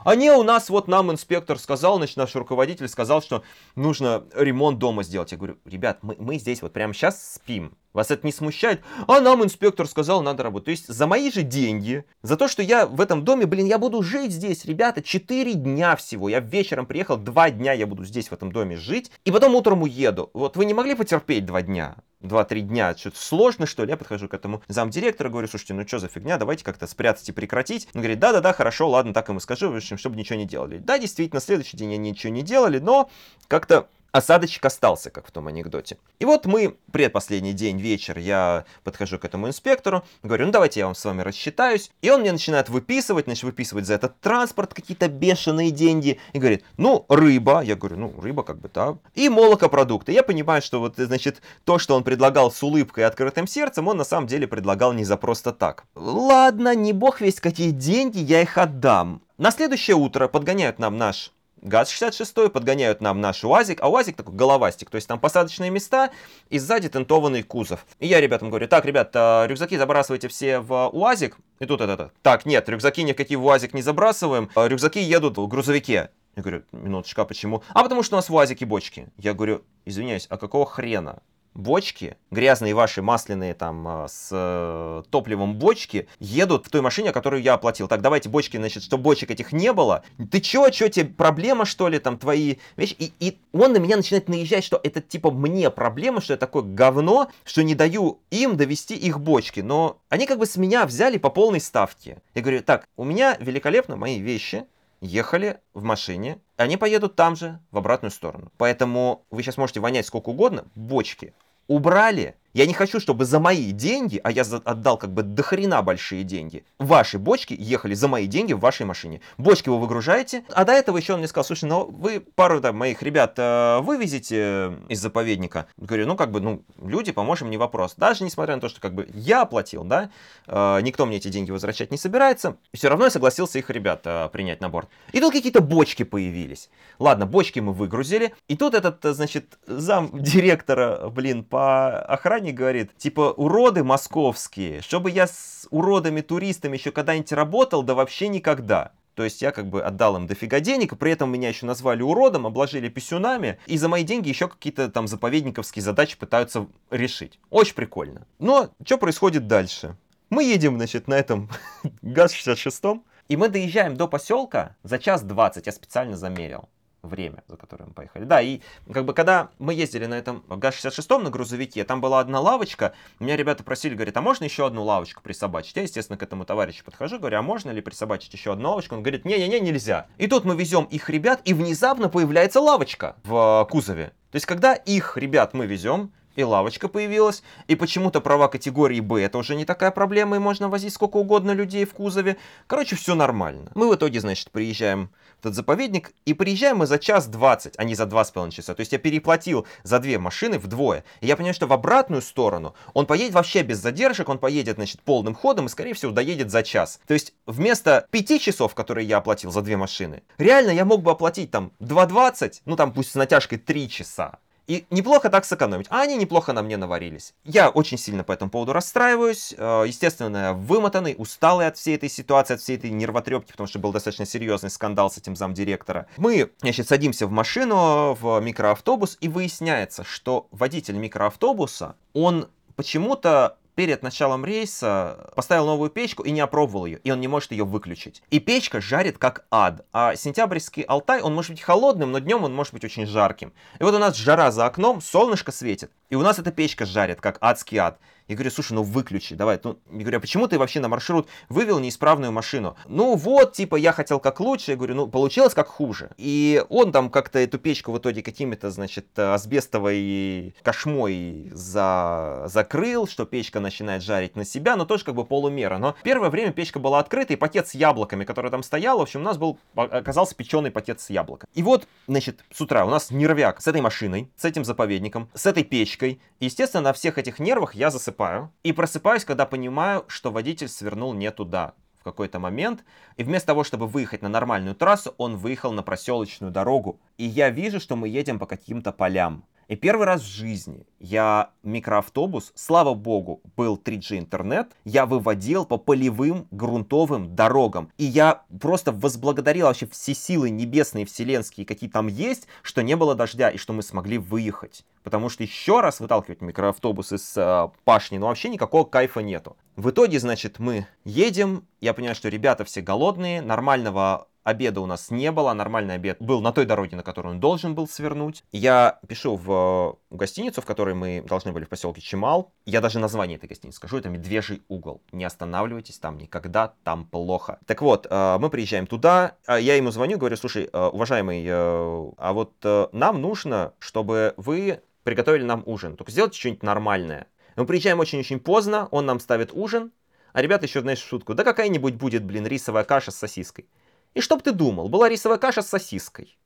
А 0.05 0.15
не, 0.15 0.31
у 0.33 0.43
нас 0.43 0.71
вот 0.71 0.89
нам 0.89 1.11
инспектор 1.11 1.59
сказал, 1.59 1.97
значит, 1.97 2.17
наш 2.17 2.35
руководитель 2.35 2.89
сказал, 2.89 3.21
что 3.23 3.43
нужно 3.75 4.25
ремонт 4.35 4.79
дома 4.79 5.03
сделать. 5.03 5.33
Я 5.33 5.39
говорю, 5.39 5.59
ребят, 5.65 5.99
мы, 6.03 6.17
мы 6.19 6.39
здесь 6.39 6.63
вот 6.63 6.73
прямо 6.73 6.95
сейчас 6.95 7.35
спим. 7.35 7.77
Вас 7.99 8.13
это 8.13 8.25
не 8.25 8.33
смущает? 8.33 8.81
А 9.09 9.21
нам 9.21 9.43
инспектор 9.43 9.89
сказал, 9.89 10.23
надо 10.23 10.45
работать. 10.45 10.67
То 10.67 10.71
есть 10.71 10.87
за 10.87 11.07
мои 11.09 11.33
же 11.33 11.43
деньги, 11.43 12.05
за 12.23 12.37
то, 12.37 12.47
что 12.47 12.63
я 12.63 12.87
в 12.87 13.01
этом 13.01 13.25
доме, 13.25 13.45
блин, 13.45 13.67
я 13.67 13.77
буду 13.77 14.05
жить 14.05 14.31
здесь, 14.31 14.65
ребята, 14.67 15.03
4 15.03 15.55
дня 15.55 15.97
всего. 15.97 16.29
Я 16.29 16.39
вечером 16.39 16.87
приехал, 16.87 17.17
2 17.17 17.51
дня 17.51 17.73
я 17.73 17.89
буду 17.89 18.05
здесь 18.05 18.29
в 18.29 18.33
этом 18.33 18.53
доме 18.53 18.77
жить, 18.77 19.11
и 19.25 19.33
потом 19.33 19.57
утром 19.57 19.83
уеду. 19.83 20.31
Вот 20.33 20.57
вы 20.57 20.65
не 20.65 20.75
могли 20.75 20.95
потерпеть 20.95 21.45
2 21.45 21.63
дня? 21.63 21.97
2-3 22.23 22.61
дня, 22.61 22.97
что-то 22.97 23.19
сложно, 23.19 23.67
что 23.67 23.85
ли? 23.85 23.91
Я 23.91 23.97
подхожу 23.97 24.29
к 24.29 24.35
этому 24.35 24.63
замдиректора, 24.69 25.29
говорю, 25.29 25.49
слушайте, 25.49 25.75
ну 25.75 25.87
что 25.87 25.99
за 25.99 26.09
фигня, 26.09 26.37
давайте 26.37 26.65
как-то 26.65 26.87
спрятать 26.87 27.29
и 27.29 27.33
прекратить. 27.33 27.89
Он 27.95 28.01
говорит, 28.01 28.19
да-да-да, 28.19 28.53
хорошо, 28.53 28.89
ладно, 28.89 29.13
так 29.13 29.29
ему 29.29 29.41
скажу, 29.41 29.71
в 29.71 29.77
общем, 29.77 29.99
чтобы 29.99 30.17
ничего 30.17 30.39
не 30.39 30.45
делали. 30.45 30.79
Да, 30.79 30.99
действительно, 30.99 31.41
следующий 31.41 31.77
день 31.77 31.95
они 31.95 32.11
ничего 32.11 32.33
не 32.33 32.43
делали, 32.43 32.79
но 32.79 33.11
как-то 33.47 33.89
осадочек 34.12 34.64
остался, 34.64 35.11
как 35.11 35.27
в 35.27 35.31
том 35.31 35.49
анекдоте. 35.49 35.99
И 36.18 36.25
вот 36.25 36.47
мы, 36.47 36.77
предпоследний 36.92 37.53
день, 37.53 37.79
вечер, 37.79 38.18
я 38.18 38.64
подхожу 38.85 39.18
к 39.18 39.25
этому 39.25 39.49
инспектору, 39.49 40.05
говорю, 40.23 40.47
ну 40.47 40.53
давайте 40.53 40.81
я 40.81 40.87
вам 40.87 40.94
с 40.94 41.05
вами 41.05 41.23
рассчитаюсь. 41.23 41.90
И 42.03 42.11
он 42.11 42.21
мне 42.21 42.33
начинает 42.33 42.68
выписывать, 42.68 43.27
значит, 43.27 43.44
выписывать 43.44 43.87
за 43.87 43.94
этот 43.94 44.21
транспорт 44.21 44.75
какие-то 44.75 45.09
бешеные 45.09 45.71
деньги. 45.71 46.18
И 46.33 46.38
говорит, 46.38 46.64
ну, 46.77 47.05
рыба. 47.09 47.62
Я 47.62 47.77
говорю, 47.77 47.97
ну, 47.97 48.14
рыба 48.21 48.42
как 48.42 48.59
бы, 48.59 48.71
да. 48.73 48.99
И 49.14 49.29
молокопродукты. 49.29 50.12
Я 50.12 50.23
понимаю, 50.23 50.62
что 50.62 50.81
вот, 50.81 50.94
значит, 50.97 51.42
то, 51.64 51.79
что 51.79 51.94
он 51.94 52.05
предлагал 52.05 52.51
с 52.51 52.62
улыбкой 52.62 53.01
и 53.03 53.07
открытым 53.07 53.47
сердцем, 53.47 53.88
он 53.88 53.97
на 53.97 54.05
самом 54.05 54.27
деле 54.27 54.47
предлагал 54.47 54.92
не 54.92 55.05
за 55.05 55.16
просто 55.16 55.53
так. 55.53 55.85
Ладно, 55.94 56.75
не 56.75 56.92
бог 56.92 57.21
весь 57.21 57.40
какие 57.40 57.71
деньги, 57.71 58.18
я 58.18 58.42
их 58.42 58.59
отдам. 58.59 59.23
На 59.37 59.53
следующее 59.53 59.97
утро 59.97 60.27
подгоняют 60.27 60.79
нам 60.79 60.97
наш 60.97 61.33
ГАЗ-66 61.62 62.51
подгоняют 62.51 63.01
нам 63.01 63.21
наш 63.21 63.44
УАЗик, 63.44 63.81
а 63.81 63.88
УАЗик 63.88 64.16
такой 64.16 64.35
головастик, 64.35 64.90
то 64.90 64.97
есть 64.97 65.09
там 65.09 65.18
посадочные 65.18 65.71
места 65.71 66.11
и 66.51 66.59
сзади 66.59 66.88
тентованный 66.88 67.42
кузов. 67.42 67.87
И 67.99 68.07
я 68.07 68.21
ребятам 68.21 68.51
говорю, 68.51 68.68
так, 68.68 68.85
ребят, 68.85 69.11
а, 69.14 69.47
рюкзаки 69.47 69.77
забрасывайте 69.77 70.29
все 70.29 70.61
в 70.61 70.88
УАЗик, 70.92 71.37
и 71.59 71.66
тут 71.66 71.81
это, 71.81 72.12
так, 72.23 72.47
нет, 72.47 72.68
рюкзаки 72.68 73.03
никакие 73.03 73.38
в 73.38 73.44
УАЗик 73.44 73.75
не 73.75 73.83
забрасываем, 73.83 74.51
а 74.55 74.66
рюкзаки 74.66 75.01
едут 75.01 75.38
в 75.38 75.47
грузовике. 75.47 76.11
Я 76.37 76.42
говорю, 76.42 76.62
минуточка, 76.71 77.25
почему? 77.25 77.64
А 77.71 77.83
потому 77.83 78.03
что 78.05 78.14
у 78.14 78.18
нас 78.18 78.29
в 78.29 78.35
УАЗике 78.35 78.64
бочки. 78.64 79.09
Я 79.16 79.35
говорю, 79.35 79.62
извиняюсь, 79.85 80.27
а 80.31 80.37
какого 80.37 80.66
хрена? 80.66 81.21
Бочки, 81.55 82.17
грязные 82.31 82.75
ваши 82.75 83.03
масляные 83.03 83.55
там 83.55 83.87
а, 83.87 84.07
с 84.09 84.29
э, 84.31 85.03
топливом 85.11 85.57
бочки, 85.57 86.09
едут 86.21 86.67
в 86.67 86.71
той 86.71 86.81
машине, 86.81 87.13
которую 87.13 87.43
я 87.43 87.55
оплатил. 87.55 87.89
Так, 87.89 88.01
давайте 88.01 88.29
бочки, 88.29 88.57
значит, 88.57 88.83
чтобы 88.83 89.03
бочек 89.03 89.31
этих 89.31 89.53
не 89.53 89.73
было. 89.73 90.03
Ты 90.31 90.41
чё, 90.41 90.69
чё, 90.71 90.89
тебе 90.89 91.07
проблема, 91.07 91.65
что 91.65 91.89
ли, 91.89 91.99
там, 91.99 92.19
твои 92.19 92.57
вещи? 92.77 92.97
И, 92.99 93.13
и 93.21 93.39
он 93.53 93.73
на 93.73 93.79
меня 93.79 93.97
начинает 93.97 94.29
наезжать, 94.29 94.65
что 94.65 94.81
это, 94.83 95.01
типа, 95.01 95.31
мне 95.31 95.71
проблема, 95.71 96.21
что 96.21 96.33
я 96.35 96.37
такое 96.37 96.63
говно, 96.63 97.31
что 97.45 97.63
не 97.63 97.75
даю 97.75 98.21
им 98.31 98.57
довести 98.57 98.95
их 98.95 99.21
бочки. 99.21 99.61
Но 99.61 99.99
они 100.09 100.27
как 100.27 100.39
бы 100.39 100.47
с 100.47 100.57
меня 100.57 100.87
взяли 100.87 101.19
по 101.19 101.31
полной 101.31 101.61
ставке. 101.61 102.19
Я 102.35 102.43
говорю, 102.43 102.63
так, 102.63 102.87
у 102.97 103.05
меня 103.05 103.37
великолепно 103.41 103.97
мои 103.97 104.19
вещи, 104.21 104.65
ехали 105.01 105.61
в 105.75 105.83
машине, 105.83 106.41
они 106.57 106.77
поедут 106.77 107.17
там 107.17 107.37
же, 107.37 107.61
в 107.71 107.79
обратную 107.79 108.11
сторону. 108.11 108.51
Поэтому 108.57 109.25
вы 109.31 109.43
сейчас 109.43 109.57
можете 109.57 109.81
вонять 109.81 110.07
сколько 110.07 110.31
угодно, 110.31 110.65
бочки 110.75 111.35
убрали. 111.69 112.35
Я 112.59 112.66
не 112.66 112.75
хочу, 112.75 112.99
чтобы 112.99 113.25
за 113.25 113.38
мои 113.38 113.71
деньги, 113.71 114.21
а 114.25 114.33
я 114.33 114.42
отдал 114.64 114.99
как 114.99 115.12
бы 115.14 115.23
дохрена 115.23 115.81
большие 115.81 116.25
деньги, 116.25 116.64
ваши 116.81 117.16
бочки 117.16 117.55
ехали 117.57 117.94
за 117.94 118.09
мои 118.09 118.27
деньги 118.27 118.53
в 118.53 118.59
вашей 118.59 118.85
машине. 118.85 119.21
Бочки 119.37 119.68
вы 119.68 119.79
выгружаете, 119.79 120.42
а 120.53 120.64
до 120.64 120.73
этого 120.73 120.97
еще 120.97 121.12
он 121.12 121.21
мне 121.21 121.29
сказал, 121.29 121.44
слушай, 121.44 121.66
ну 121.66 121.88
вы 121.88 122.18
пару 122.18 122.61
там, 122.61 122.77
моих 122.77 123.01
ребят 123.05 123.35
э, 123.37 123.79
вывезете 123.83 124.77
из 124.88 125.01
заповедника. 125.01 125.68
Говорю, 125.77 126.09
ну 126.09 126.16
как 126.16 126.33
бы, 126.33 126.40
ну 126.40 126.64
люди, 126.83 127.12
поможем, 127.12 127.49
не 127.49 127.57
вопрос. 127.57 127.94
Даже 127.97 128.25
несмотря 128.25 128.57
на 128.57 128.61
то, 128.61 128.68
что 128.68 128.81
как 128.81 128.92
бы 128.92 129.09
я 129.14 129.42
оплатил, 129.42 129.85
да, 129.85 130.11
э, 130.49 130.81
никто 130.83 131.07
мне 131.07 131.18
эти 131.18 131.29
деньги 131.29 131.53
возвращать 131.53 131.92
не 131.92 131.97
собирается, 131.97 132.57
все 132.75 132.88
равно 132.88 133.05
я 133.05 133.11
согласился 133.12 133.61
их 133.61 133.71
ребят 133.71 134.01
э, 134.05 134.29
принять 134.33 134.61
на 134.61 134.68
борт. 134.68 134.88
И 135.12 135.21
тут 135.21 135.33
какие-то 135.33 135.61
бочки 135.61 136.03
появились. 136.03 136.71
Ладно, 136.99 137.25
бочки 137.25 137.61
мы 137.61 137.73
выгрузили, 137.73 138.35
и 138.49 138.57
тут 138.57 138.75
этот, 138.75 138.99
значит, 139.14 139.61
зам 139.68 140.11
директора, 140.12 141.09
блин, 141.09 141.44
по 141.44 142.01
охране 142.01 142.48
компании 142.49 142.53
говорит, 142.53 142.97
типа, 142.97 143.33
уроды 143.37 143.85
московские, 143.85 144.81
чтобы 144.83 145.11
я 145.11 145.27
с 145.27 145.67
уродами-туристами 145.71 146.77
еще 146.77 146.91
когда-нибудь 146.91 147.33
работал, 147.33 147.83
да 147.83 147.95
вообще 147.95 148.29
никогда. 148.29 148.93
То 149.15 149.25
есть 149.25 149.43
я 149.43 149.51
как 149.51 149.67
бы 149.67 149.83
отдал 149.83 150.17
им 150.17 150.27
дофига 150.27 150.61
денег, 150.61 150.97
при 150.97 151.13
этом 151.13 151.31
меня 151.31 151.49
еще 151.49 151.67
назвали 151.67 152.03
уродом, 152.03 152.47
обложили 152.47 152.89
писюнами, 152.89 153.59
и 153.67 153.77
за 153.77 153.89
мои 153.89 154.05
деньги 154.05 154.29
еще 154.29 154.47
какие-то 154.49 154.89
там 154.89 155.09
заповедниковские 155.09 155.83
задачи 155.83 156.17
пытаются 156.17 156.67
решить. 156.91 157.41
Очень 157.51 157.75
прикольно. 157.75 158.27
Но 158.39 158.71
что 158.85 158.99
происходит 158.99 159.47
дальше? 159.47 159.97
Мы 160.31 160.45
едем, 160.45 160.77
значит, 160.77 161.09
на 161.09 161.15
этом 161.15 161.49
ГАЗ-66, 162.03 163.01
и 163.29 163.37
мы 163.37 163.49
доезжаем 163.49 163.97
до 163.97 164.07
поселка 164.07 164.77
за 164.85 164.99
час 164.99 165.23
двадцать, 165.23 165.67
я 165.67 165.73
специально 165.73 166.17
замерил 166.17 166.69
время, 167.09 167.42
за 167.49 167.57
которое 167.57 167.87
мы 167.87 167.92
поехали. 167.92 168.25
Да, 168.25 168.40
и 168.40 168.61
как 168.92 169.05
бы 169.05 169.14
когда 169.14 169.49
мы 169.59 169.75
ездили 169.75 170.07
на 170.07 170.14
этом 170.14 170.44
ГАЗ-66 170.49 171.18
на 171.18 171.31
грузовике, 171.31 171.83
там 171.85 172.01
была 172.01 172.21
одна 172.21 172.40
лавочка, 172.40 172.92
меня 173.18 173.37
ребята 173.37 173.64
просили, 173.64 173.94
говорят, 173.94 174.16
а 174.16 174.21
можно 174.21 174.44
еще 174.44 174.66
одну 174.66 174.85
лавочку 174.85 175.23
присобачить? 175.23 175.75
Я, 175.77 175.83
естественно, 175.83 176.16
к 176.16 176.23
этому 176.23 176.44
товарищу 176.44 176.85
подхожу, 176.85 177.18
говорю, 177.18 177.38
а 177.38 177.42
можно 177.42 177.71
ли 177.71 177.81
присобачить 177.81 178.33
еще 178.33 178.53
одну 178.53 178.68
лавочку? 178.68 178.94
Он 178.94 179.03
говорит, 179.03 179.25
не-не-не, 179.25 179.59
нельзя. 179.59 180.07
И 180.18 180.27
тут 180.29 180.44
мы 180.44 180.55
везем 180.55 180.85
их 180.85 181.11
ребят, 181.11 181.40
и 181.44 181.55
внезапно 181.55 182.09
появляется 182.09 182.61
лавочка 182.61 183.16
в 183.25 183.66
кузове. 183.71 184.12
То 184.31 184.37
есть, 184.37 184.47
когда 184.47 184.75
их 184.75 185.16
ребят 185.16 185.55
мы 185.55 185.66
везем, 185.66 186.12
и 186.37 186.44
лавочка 186.44 186.87
появилась, 186.87 187.42
и 187.66 187.75
почему-то 187.75 188.21
права 188.21 188.47
категории 188.47 189.01
Б 189.01 189.21
это 189.21 189.38
уже 189.38 189.57
не 189.57 189.64
такая 189.64 189.90
проблема, 189.90 190.37
и 190.37 190.38
можно 190.38 190.68
возить 190.68 190.94
сколько 190.94 191.16
угодно 191.16 191.51
людей 191.51 191.85
в 191.85 191.92
кузове. 191.94 192.37
Короче, 192.68 192.94
все 192.94 193.16
нормально. 193.16 193.73
Мы 193.75 193.88
в 193.88 193.94
итоге, 193.97 194.21
значит, 194.21 194.53
приезжаем 194.53 195.11
этот 195.40 195.55
заповедник, 195.55 196.12
и 196.24 196.35
приезжаем 196.35 196.79
мы 196.79 196.87
за 196.87 196.98
час 196.98 197.27
20, 197.27 197.74
а 197.77 197.85
не 197.85 197.94
за 197.94 198.07
два 198.07 198.24
с 198.24 198.31
половиной 198.31 198.55
часа. 198.55 198.74
То 198.74 198.81
есть 198.81 198.92
я 198.92 198.98
переплатил 198.98 199.66
за 199.83 199.98
две 199.98 200.18
машины 200.18 200.59
вдвое. 200.59 201.05
И 201.20 201.27
я 201.27 201.37
понимаю, 201.37 201.55
что 201.55 201.66
в 201.66 201.72
обратную 201.72 202.22
сторону 202.22 202.74
он 202.94 203.07
поедет 203.07 203.35
вообще 203.35 203.62
без 203.62 203.79
задержек, 203.79 204.29
он 204.29 204.38
поедет, 204.38 204.77
значит, 204.77 205.01
полным 205.03 205.35
ходом 205.35 205.66
и, 205.66 205.68
скорее 205.68 205.94
всего, 205.94 206.12
доедет 206.12 206.51
за 206.51 206.62
час. 206.62 207.01
То 207.07 207.14
есть 207.14 207.35
вместо 207.46 208.07
пяти 208.11 208.40
часов, 208.40 208.74
которые 208.74 209.07
я 209.07 209.18
оплатил 209.18 209.51
за 209.51 209.62
две 209.62 209.77
машины, 209.77 210.22
реально 210.38 210.70
я 210.70 210.85
мог 210.85 211.03
бы 211.03 211.11
оплатить 211.11 211.51
там 211.51 211.72
2.20, 211.81 212.62
ну 212.64 212.77
там 212.77 212.92
пусть 212.92 213.12
с 213.12 213.14
натяжкой 213.14 213.59
3 213.59 213.88
часа. 213.88 214.38
И 214.69 214.85
неплохо 214.91 215.31
так 215.31 215.47
сэкономить. 215.47 215.87
А 215.89 216.03
они 216.03 216.17
неплохо 216.17 216.53
на 216.53 216.63
мне 216.63 216.77
наварились. 216.77 217.35
Я 217.45 217.71
очень 217.71 217.97
сильно 217.97 218.23
по 218.23 218.33
этому 218.33 218.51
поводу 218.51 218.75
расстраиваюсь. 218.75 219.55
Э, 219.57 219.85
естественно, 219.87 220.53
вымотанный, 220.53 221.15
усталый 221.17 221.67
от 221.67 221.79
всей 221.79 221.97
этой 221.97 222.11
ситуации, 222.11 222.55
от 222.55 222.61
всей 222.61 222.77
этой 222.77 222.91
нервотрепки, 222.91 223.51
потому 223.51 223.67
что 223.67 223.79
был 223.79 223.93
достаточно 223.93 224.27
серьезный 224.27 224.69
скандал 224.69 225.11
с 225.11 225.17
этим 225.17 225.35
замдиректора. 225.35 226.07
Мы, 226.19 226.51
значит, 226.61 226.87
садимся 226.87 227.27
в 227.27 227.31
машину, 227.31 228.17
в 228.21 228.41
микроавтобус, 228.41 229.17
и 229.21 229.29
выясняется, 229.29 230.05
что 230.05 230.49
водитель 230.51 230.97
микроавтобуса, 230.97 231.97
он 232.13 232.49
почему-то 232.77 233.57
перед 233.79 234.03
началом 234.03 234.45
рейса 234.45 235.31
поставил 235.37 235.67
новую 235.67 235.88
печку 235.88 236.25
и 236.25 236.33
не 236.33 236.41
опробовал 236.41 236.85
ее, 236.85 236.99
и 237.05 237.12
он 237.12 237.21
не 237.21 237.29
может 237.29 237.53
ее 237.53 237.64
выключить. 237.64 238.25
И 238.29 238.41
печка 238.41 238.81
жарит 238.81 239.19
как 239.19 239.47
ад. 239.53 239.87
А 239.93 240.17
сентябрьский 240.17 240.83
Алтай, 240.83 241.21
он 241.21 241.33
может 241.33 241.53
быть 241.53 241.61
холодным, 241.61 242.11
но 242.11 242.19
днем 242.19 242.43
он 242.43 242.53
может 242.53 242.73
быть 242.73 242.83
очень 242.83 243.07
жарким. 243.07 243.53
И 243.79 243.85
вот 243.85 243.95
у 243.95 243.99
нас 244.01 244.17
жара 244.17 244.51
за 244.51 244.67
окном, 244.67 245.01
солнышко 245.01 245.53
светит, 245.53 245.93
и 246.11 246.17
у 246.17 246.23
нас 246.23 246.41
эта 246.41 246.51
печка 246.51 246.87
жарит 246.87 247.21
как 247.21 247.38
адский 247.41 247.79
ад. 247.79 248.01
Я 248.29 248.35
говорю, 248.35 248.51
слушай, 248.51 248.75
ну 248.75 248.83
выключи, 248.83 249.35
давай. 249.35 249.59
Ну, 249.64 249.79
я 249.91 250.01
говорю, 250.01 250.19
а 250.19 250.21
почему 250.21 250.47
ты 250.47 250.59
вообще 250.59 250.81
на 250.81 250.88
маршрут 250.88 251.29
вывел 251.49 251.79
неисправную 251.79 252.31
машину? 252.31 252.77
Ну 252.87 253.17
вот, 253.17 253.55
типа, 253.55 253.77
я 253.77 253.93
хотел 253.93 254.21
как 254.21 254.38
лучше. 254.41 254.73
Я 254.73 254.77
говорю, 254.77 254.95
ну 254.95 255.09
получилось 255.09 255.55
как 255.55 255.69
хуже. 255.69 256.11
И 256.19 256.62
он 256.69 256.93
там 256.93 257.09
как-то 257.09 257.38
эту 257.38 257.59
печку 257.59 257.91
в 257.93 257.99
итоге 257.99 258.23
какими-то, 258.23 258.71
значит, 258.71 259.19
асбестовой 259.19 260.55
кошмой 260.62 261.51
за... 261.55 262.45
закрыл, 262.47 263.09
что 263.09 263.25
печка 263.25 263.61
начинает 263.61 264.03
жарить 264.03 264.37
на 264.37 264.45
себя, 264.45 264.77
но 264.77 264.85
тоже 264.85 265.05
как 265.05 265.14
бы 265.14 265.25
полумера. 265.25 265.79
Но 265.79 265.97
первое 266.03 266.29
время 266.29 266.53
печка 266.53 266.79
была 266.79 266.99
открыта, 266.99 267.33
и 267.33 267.37
пакет 267.37 267.67
с 267.69 267.75
яблоками, 267.75 268.25
который 268.25 268.51
там 268.51 268.62
стоял, 268.62 268.99
в 268.99 269.03
общем, 269.03 269.21
у 269.21 269.25
нас 269.25 269.38
был, 269.38 269.59
оказался 269.75 270.35
печеный 270.35 270.71
пакет 270.71 271.01
с 271.01 271.09
яблоком. 271.09 271.49
И 271.55 271.62
вот, 271.62 271.88
значит, 272.07 272.45
с 272.53 272.61
утра 272.61 272.85
у 272.85 272.91
нас 272.91 273.11
нервяк 273.11 273.62
с 273.62 273.67
этой 273.67 273.81
машиной, 273.81 274.31
с 274.37 274.45
этим 274.45 274.67
заповедником, 274.67 275.31
с 275.33 275.47
этой 275.47 275.64
печкой. 275.64 276.21
И, 276.41 276.45
естественно, 276.45 276.83
на 276.83 276.93
всех 276.93 277.17
этих 277.17 277.38
нервах 277.38 277.75
я 277.75 277.91
засыпаю 277.91 278.18
засыпаю. 278.19 278.53
И 278.65 278.73
просыпаюсь, 278.73 279.25
когда 279.25 279.47
понимаю, 279.47 280.05
что 280.09 280.31
водитель 280.31 280.69
свернул 280.69 281.15
не 281.15 281.31
туда 281.31 281.75
в 282.01 282.05
какой-то 282.05 282.39
момент. 282.39 282.85
И 283.17 283.25
вместо 283.25 283.49
того, 283.49 283.65
чтобы 283.65 283.87
выехать 283.87 284.23
на 284.23 284.29
нормальную 284.29 284.75
трассу, 284.75 285.15
он 285.19 285.37
выехал 285.37 285.73
на 285.73 285.83
проселочную 285.83 286.53
дорогу. 286.53 287.01
И 287.19 287.25
я 287.25 287.51
вижу, 287.51 287.81
что 287.81 287.97
мы 287.97 288.09
едем 288.09 288.39
по 288.39 288.47
каким-то 288.47 288.93
полям. 288.93 289.45
И 289.69 289.77
первый 289.77 290.07
раз 290.07 290.23
в 290.23 290.27
жизни 290.27 290.87
я 290.99 291.51
микроавтобус, 291.63 292.53
слава 292.55 292.95
богу, 292.95 293.43
был 293.55 293.77
3G 293.77 294.19
интернет, 294.19 294.69
я 294.87 295.05
выводил 295.05 295.67
по 295.67 295.77
полевым 295.77 296.49
грунтовым 296.51 297.35
дорогам. 297.37 297.93
И 297.99 298.05
я 298.05 298.45
просто 298.63 298.93
возблагодарил 298.93 299.67
вообще 299.67 299.87
все 299.87 300.15
силы 300.15 300.49
небесные, 300.49 301.05
вселенские, 301.05 301.67
какие 301.67 301.91
там 301.91 302.07
есть, 302.07 302.49
что 302.63 302.83
не 302.83 302.97
было 302.97 303.15
дождя 303.15 303.51
и 303.51 303.59
что 303.59 303.75
мы 303.75 303.83
смогли 303.83 304.17
выехать. 304.17 304.87
Потому 305.03 305.29
что 305.29 305.43
еще 305.43 305.81
раз 305.81 306.01
выталкивать 306.01 306.41
микроавтобус 306.41 307.13
из 307.13 307.37
э, 307.37 307.69
пашни, 307.85 308.17
ну 308.17 308.27
вообще 308.27 308.49
никакого 308.49 308.85
кайфа 308.85 309.21
нету. 309.21 309.59
В 309.77 309.91
итоге, 309.91 310.19
значит, 310.19 310.59
мы 310.59 310.87
едем, 311.05 311.67
я 311.83 311.93
понимаю, 311.93 312.17
что 312.17 312.31
ребята 312.31 312.65
все 312.65 312.81
голодные, 312.81 313.43
нормального 313.43 314.28
обеда 314.44 314.81
у 314.81 314.87
нас 314.87 315.11
не 315.11 315.31
было, 315.33 315.53
нормальный 315.53 315.94
обед 315.94 316.16
был 316.20 316.40
на 316.40 316.53
той 316.53 316.64
дороге, 316.64 316.96
на 316.96 317.03
которую 317.03 317.35
он 317.35 317.40
должен 317.40 317.74
был 317.74 317.88
свернуть. 317.88 318.44
Я 318.53 318.98
пишу 319.07 319.37
в 319.37 319.98
гостиницу, 320.11 320.61
в 320.62 320.66
которой 320.66 320.94
мы 320.94 321.22
должны 321.27 321.53
были 321.53 321.64
в 321.64 321.68
поселке 321.68 322.01
Чемал. 322.01 322.53
Я 322.64 322.81
даже 322.81 322.98
название 322.98 323.37
этой 323.37 323.48
гостиницы 323.48 323.77
скажу, 323.77 323.98
это 323.98 324.09
«Медвежий 324.09 324.62
угол». 324.68 325.03
Не 325.12 325.24
останавливайтесь 325.24 325.98
там 325.98 326.18
никогда, 326.18 326.74
там 326.85 327.07
плохо. 327.07 327.59
Так 327.66 327.83
вот, 327.83 328.07
э, 328.09 328.38
мы 328.38 328.51
приезжаем 328.51 328.87
туда, 328.87 329.37
а 329.46 329.59
я 329.59 329.77
ему 329.77 329.90
звоню, 329.90 330.18
говорю, 330.18 330.37
слушай, 330.37 330.68
э, 330.72 330.87
уважаемый, 330.87 331.44
э, 331.46 332.12
а 332.16 332.33
вот 332.33 332.53
нам 332.92 333.20
нужно, 333.20 333.72
чтобы 333.79 334.35
вы 334.37 334.81
приготовили 335.05 335.44
нам 335.44 335.62
ужин. 335.66 335.96
Только 335.96 336.12
сделайте 336.12 336.38
что-нибудь 336.38 336.62
нормальное. 336.62 337.27
Мы 337.57 337.66
приезжаем 337.66 337.98
очень-очень 337.98 338.40
поздно, 338.40 338.88
он 338.90 339.07
нам 339.07 339.20
ставит 339.20 339.53
ужин, 339.53 339.90
а 340.33 340.42
ребята 340.42 340.66
еще, 340.66 340.81
знаешь, 340.81 341.01
шутку, 341.01 341.35
да 341.35 341.44
какая-нибудь 341.44 341.94
будет, 341.94 342.24
блин, 342.24 342.46
рисовая 342.46 342.85
каша 342.85 343.11
с 343.11 343.16
сосиской. 343.16 343.66
И 344.14 344.21
чтоб 344.21 344.42
ты 344.42 344.53
думал, 344.53 344.88
была 344.88 345.09
рисовая 345.09 345.38
каша 345.38 345.62
с 345.62 345.68
сосиской. 345.68 346.38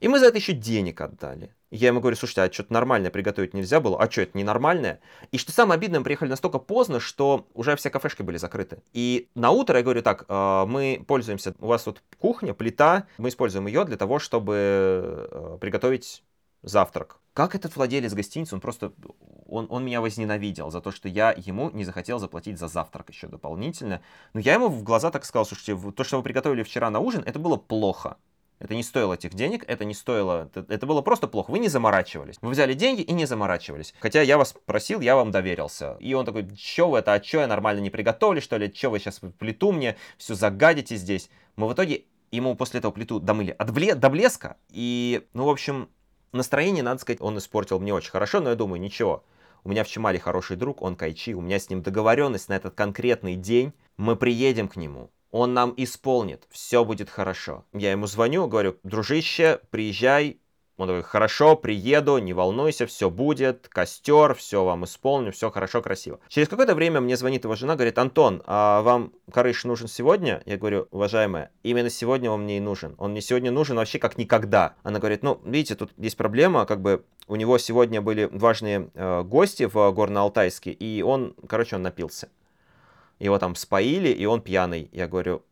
И 0.00 0.08
мы 0.08 0.18
за 0.18 0.26
это 0.26 0.38
еще 0.38 0.52
денег 0.52 1.00
отдали. 1.00 1.54
я 1.70 1.88
ему 1.88 2.00
говорю, 2.00 2.16
слушайте, 2.16 2.42
а 2.42 2.52
что-то 2.52 2.72
нормальное 2.72 3.10
приготовить 3.10 3.54
нельзя 3.54 3.80
было? 3.80 3.98
А 3.98 4.10
что, 4.10 4.22
это 4.22 4.36
ненормальное? 4.36 5.00
И 5.32 5.38
что 5.38 5.52
самое 5.52 5.78
обидное, 5.78 6.00
мы 6.00 6.04
приехали 6.04 6.28
настолько 6.28 6.58
поздно, 6.58 7.00
что 7.00 7.46
уже 7.54 7.74
все 7.76 7.90
кафешки 7.90 8.22
были 8.22 8.36
закрыты. 8.36 8.82
И 8.92 9.28
на 9.34 9.50
утро 9.50 9.78
я 9.78 9.82
говорю, 9.82 10.02
так, 10.02 10.24
э, 10.28 10.64
мы 10.66 11.02
пользуемся, 11.06 11.54
у 11.58 11.68
вас 11.68 11.84
тут 11.84 12.02
кухня, 12.18 12.54
плита, 12.54 13.06
мы 13.18 13.28
используем 13.28 13.66
ее 13.66 13.84
для 13.84 13.96
того, 13.96 14.18
чтобы 14.18 15.28
э, 15.30 15.58
приготовить 15.60 16.22
завтрак. 16.64 17.18
Как 17.32 17.54
этот 17.54 17.76
владелец 17.76 18.12
гостиницы, 18.14 18.54
он 18.54 18.60
просто, 18.60 18.92
он, 19.46 19.66
он 19.70 19.84
меня 19.84 20.00
возненавидел 20.00 20.70
за 20.70 20.80
то, 20.80 20.90
что 20.90 21.08
я 21.08 21.34
ему 21.36 21.70
не 21.70 21.84
захотел 21.84 22.18
заплатить 22.18 22.58
за 22.58 22.68
завтрак 22.68 23.10
еще 23.10 23.26
дополнительно. 23.26 24.00
Но 24.32 24.40
я 24.40 24.54
ему 24.54 24.68
в 24.68 24.82
глаза 24.82 25.10
так 25.10 25.24
сказал, 25.24 25.44
слушайте, 25.44 25.76
то, 25.92 26.04
что 26.04 26.16
вы 26.16 26.22
приготовили 26.22 26.62
вчера 26.62 26.90
на 26.90 27.00
ужин, 27.00 27.22
это 27.26 27.38
было 27.38 27.56
плохо. 27.56 28.16
Это 28.60 28.74
не 28.74 28.82
стоило 28.82 29.14
этих 29.14 29.34
денег, 29.34 29.64
это 29.66 29.84
не 29.84 29.94
стоило, 29.94 30.48
это, 30.54 30.86
было 30.86 31.02
просто 31.02 31.26
плохо. 31.26 31.50
Вы 31.50 31.58
не 31.58 31.68
заморачивались. 31.68 32.36
Вы 32.40 32.50
взяли 32.50 32.72
деньги 32.74 33.02
и 33.02 33.12
не 33.12 33.26
заморачивались. 33.26 33.94
Хотя 33.98 34.22
я 34.22 34.38
вас 34.38 34.54
просил, 34.64 35.00
я 35.00 35.16
вам 35.16 35.32
доверился. 35.32 35.96
И 35.98 36.14
он 36.14 36.24
такой, 36.24 36.48
что 36.56 36.88
вы 36.88 37.00
это, 37.00 37.14
а 37.14 37.22
что 37.22 37.40
я 37.40 37.46
нормально 37.46 37.80
не 37.80 37.90
приготовили, 37.90 38.40
что 38.40 38.56
ли? 38.56 38.72
Что 38.72 38.90
вы 38.90 39.00
сейчас 39.00 39.20
плиту 39.38 39.72
мне 39.72 39.96
все 40.18 40.34
загадите 40.34 40.96
здесь? 40.96 41.30
Мы 41.56 41.68
в 41.68 41.74
итоге 41.74 42.04
ему 42.30 42.54
после 42.56 42.78
этого 42.78 42.92
плиту 42.92 43.20
домыли 43.20 43.50
от 43.50 43.70
вле- 43.70 43.94
до 43.94 44.08
блеска. 44.08 44.56
И, 44.70 45.26
ну, 45.32 45.44
в 45.44 45.48
общем, 45.48 45.88
Настроение, 46.34 46.82
надо 46.82 47.00
сказать, 47.00 47.20
он 47.20 47.38
испортил 47.38 47.78
мне 47.78 47.94
очень 47.94 48.10
хорошо, 48.10 48.40
но 48.40 48.50
я 48.50 48.56
думаю, 48.56 48.80
ничего. 48.80 49.22
У 49.62 49.68
меня 49.68 49.84
в 49.84 49.88
Чемале 49.88 50.18
хороший 50.18 50.56
друг, 50.56 50.82
он 50.82 50.96
Кайчи, 50.96 51.32
у 51.32 51.40
меня 51.40 51.60
с 51.60 51.70
ним 51.70 51.80
договоренность 51.80 52.48
на 52.48 52.54
этот 52.54 52.74
конкретный 52.74 53.36
день. 53.36 53.72
Мы 53.96 54.16
приедем 54.16 54.66
к 54.66 54.74
нему, 54.74 55.10
он 55.30 55.54
нам 55.54 55.72
исполнит, 55.76 56.42
все 56.50 56.84
будет 56.84 57.08
хорошо. 57.08 57.64
Я 57.72 57.92
ему 57.92 58.08
звоню, 58.08 58.48
говорю, 58.48 58.76
дружище, 58.82 59.60
приезжай, 59.70 60.38
он 60.76 60.88
такой, 60.88 61.02
хорошо, 61.02 61.54
приеду, 61.56 62.18
не 62.18 62.32
волнуйся, 62.32 62.86
все 62.86 63.08
будет, 63.08 63.68
костер, 63.68 64.34
все 64.34 64.64
вам 64.64 64.84
исполню, 64.84 65.30
все 65.30 65.50
хорошо, 65.50 65.82
красиво. 65.82 66.18
Через 66.28 66.48
какое-то 66.48 66.74
время 66.74 67.00
мне 67.00 67.16
звонит 67.16 67.44
его 67.44 67.54
жена, 67.54 67.76
говорит, 67.76 67.96
Антон, 67.98 68.42
а 68.46 68.82
вам 68.82 69.12
корыш 69.30 69.64
нужен 69.64 69.86
сегодня? 69.86 70.42
Я 70.46 70.56
говорю, 70.56 70.88
уважаемая, 70.90 71.50
именно 71.62 71.90
сегодня 71.90 72.30
он 72.30 72.42
мне 72.42 72.56
и 72.56 72.60
нужен. 72.60 72.96
Он 72.98 73.12
мне 73.12 73.20
сегодня 73.20 73.52
нужен 73.52 73.76
вообще 73.76 74.00
как 74.00 74.18
никогда. 74.18 74.74
Она 74.82 74.98
говорит, 74.98 75.22
ну, 75.22 75.40
видите, 75.44 75.76
тут 75.76 75.92
есть 75.96 76.16
проблема, 76.16 76.66
как 76.66 76.80
бы 76.80 77.04
у 77.28 77.36
него 77.36 77.56
сегодня 77.58 78.02
были 78.02 78.28
важные 78.32 78.90
э, 78.94 79.22
гости 79.22 79.64
в 79.64 79.76
Горно-Алтайске, 79.76 80.72
и 80.72 81.02
он, 81.02 81.34
короче, 81.48 81.76
он 81.76 81.82
напился. 81.82 82.28
Его 83.20 83.38
там 83.38 83.54
споили, 83.54 84.08
и 84.08 84.26
он 84.26 84.42
пьяный. 84.42 84.88
Я 84.92 85.06
говорю, 85.06 85.42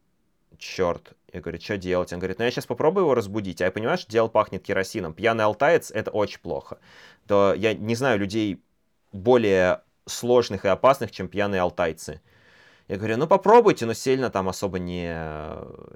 черт, 0.58 1.12
я 1.32 1.40
говорю, 1.40 1.60
что 1.60 1.78
делать? 1.78 2.12
Он 2.12 2.18
говорит, 2.18 2.38
ну 2.38 2.44
я 2.44 2.50
сейчас 2.50 2.66
попробую 2.66 3.04
его 3.04 3.14
разбудить. 3.14 3.62
А 3.62 3.64
я 3.64 3.70
понимаю, 3.70 3.96
что 3.96 4.10
дело 4.10 4.28
пахнет 4.28 4.62
керосином. 4.62 5.14
Пьяный 5.14 5.44
алтаец— 5.44 5.90
это 5.94 6.10
очень 6.10 6.40
плохо. 6.40 6.78
То 7.26 7.54
я 7.56 7.72
не 7.74 7.94
знаю 7.94 8.18
людей 8.18 8.62
более 9.12 9.82
сложных 10.06 10.64
и 10.64 10.68
опасных, 10.68 11.10
чем 11.10 11.28
пьяные 11.28 11.62
алтайцы. 11.62 12.20
Я 12.88 12.98
говорю, 12.98 13.16
ну 13.16 13.26
попробуйте, 13.26 13.86
но 13.86 13.94
сильно 13.94 14.28
там 14.28 14.48
особо 14.48 14.78
не, 14.78 15.16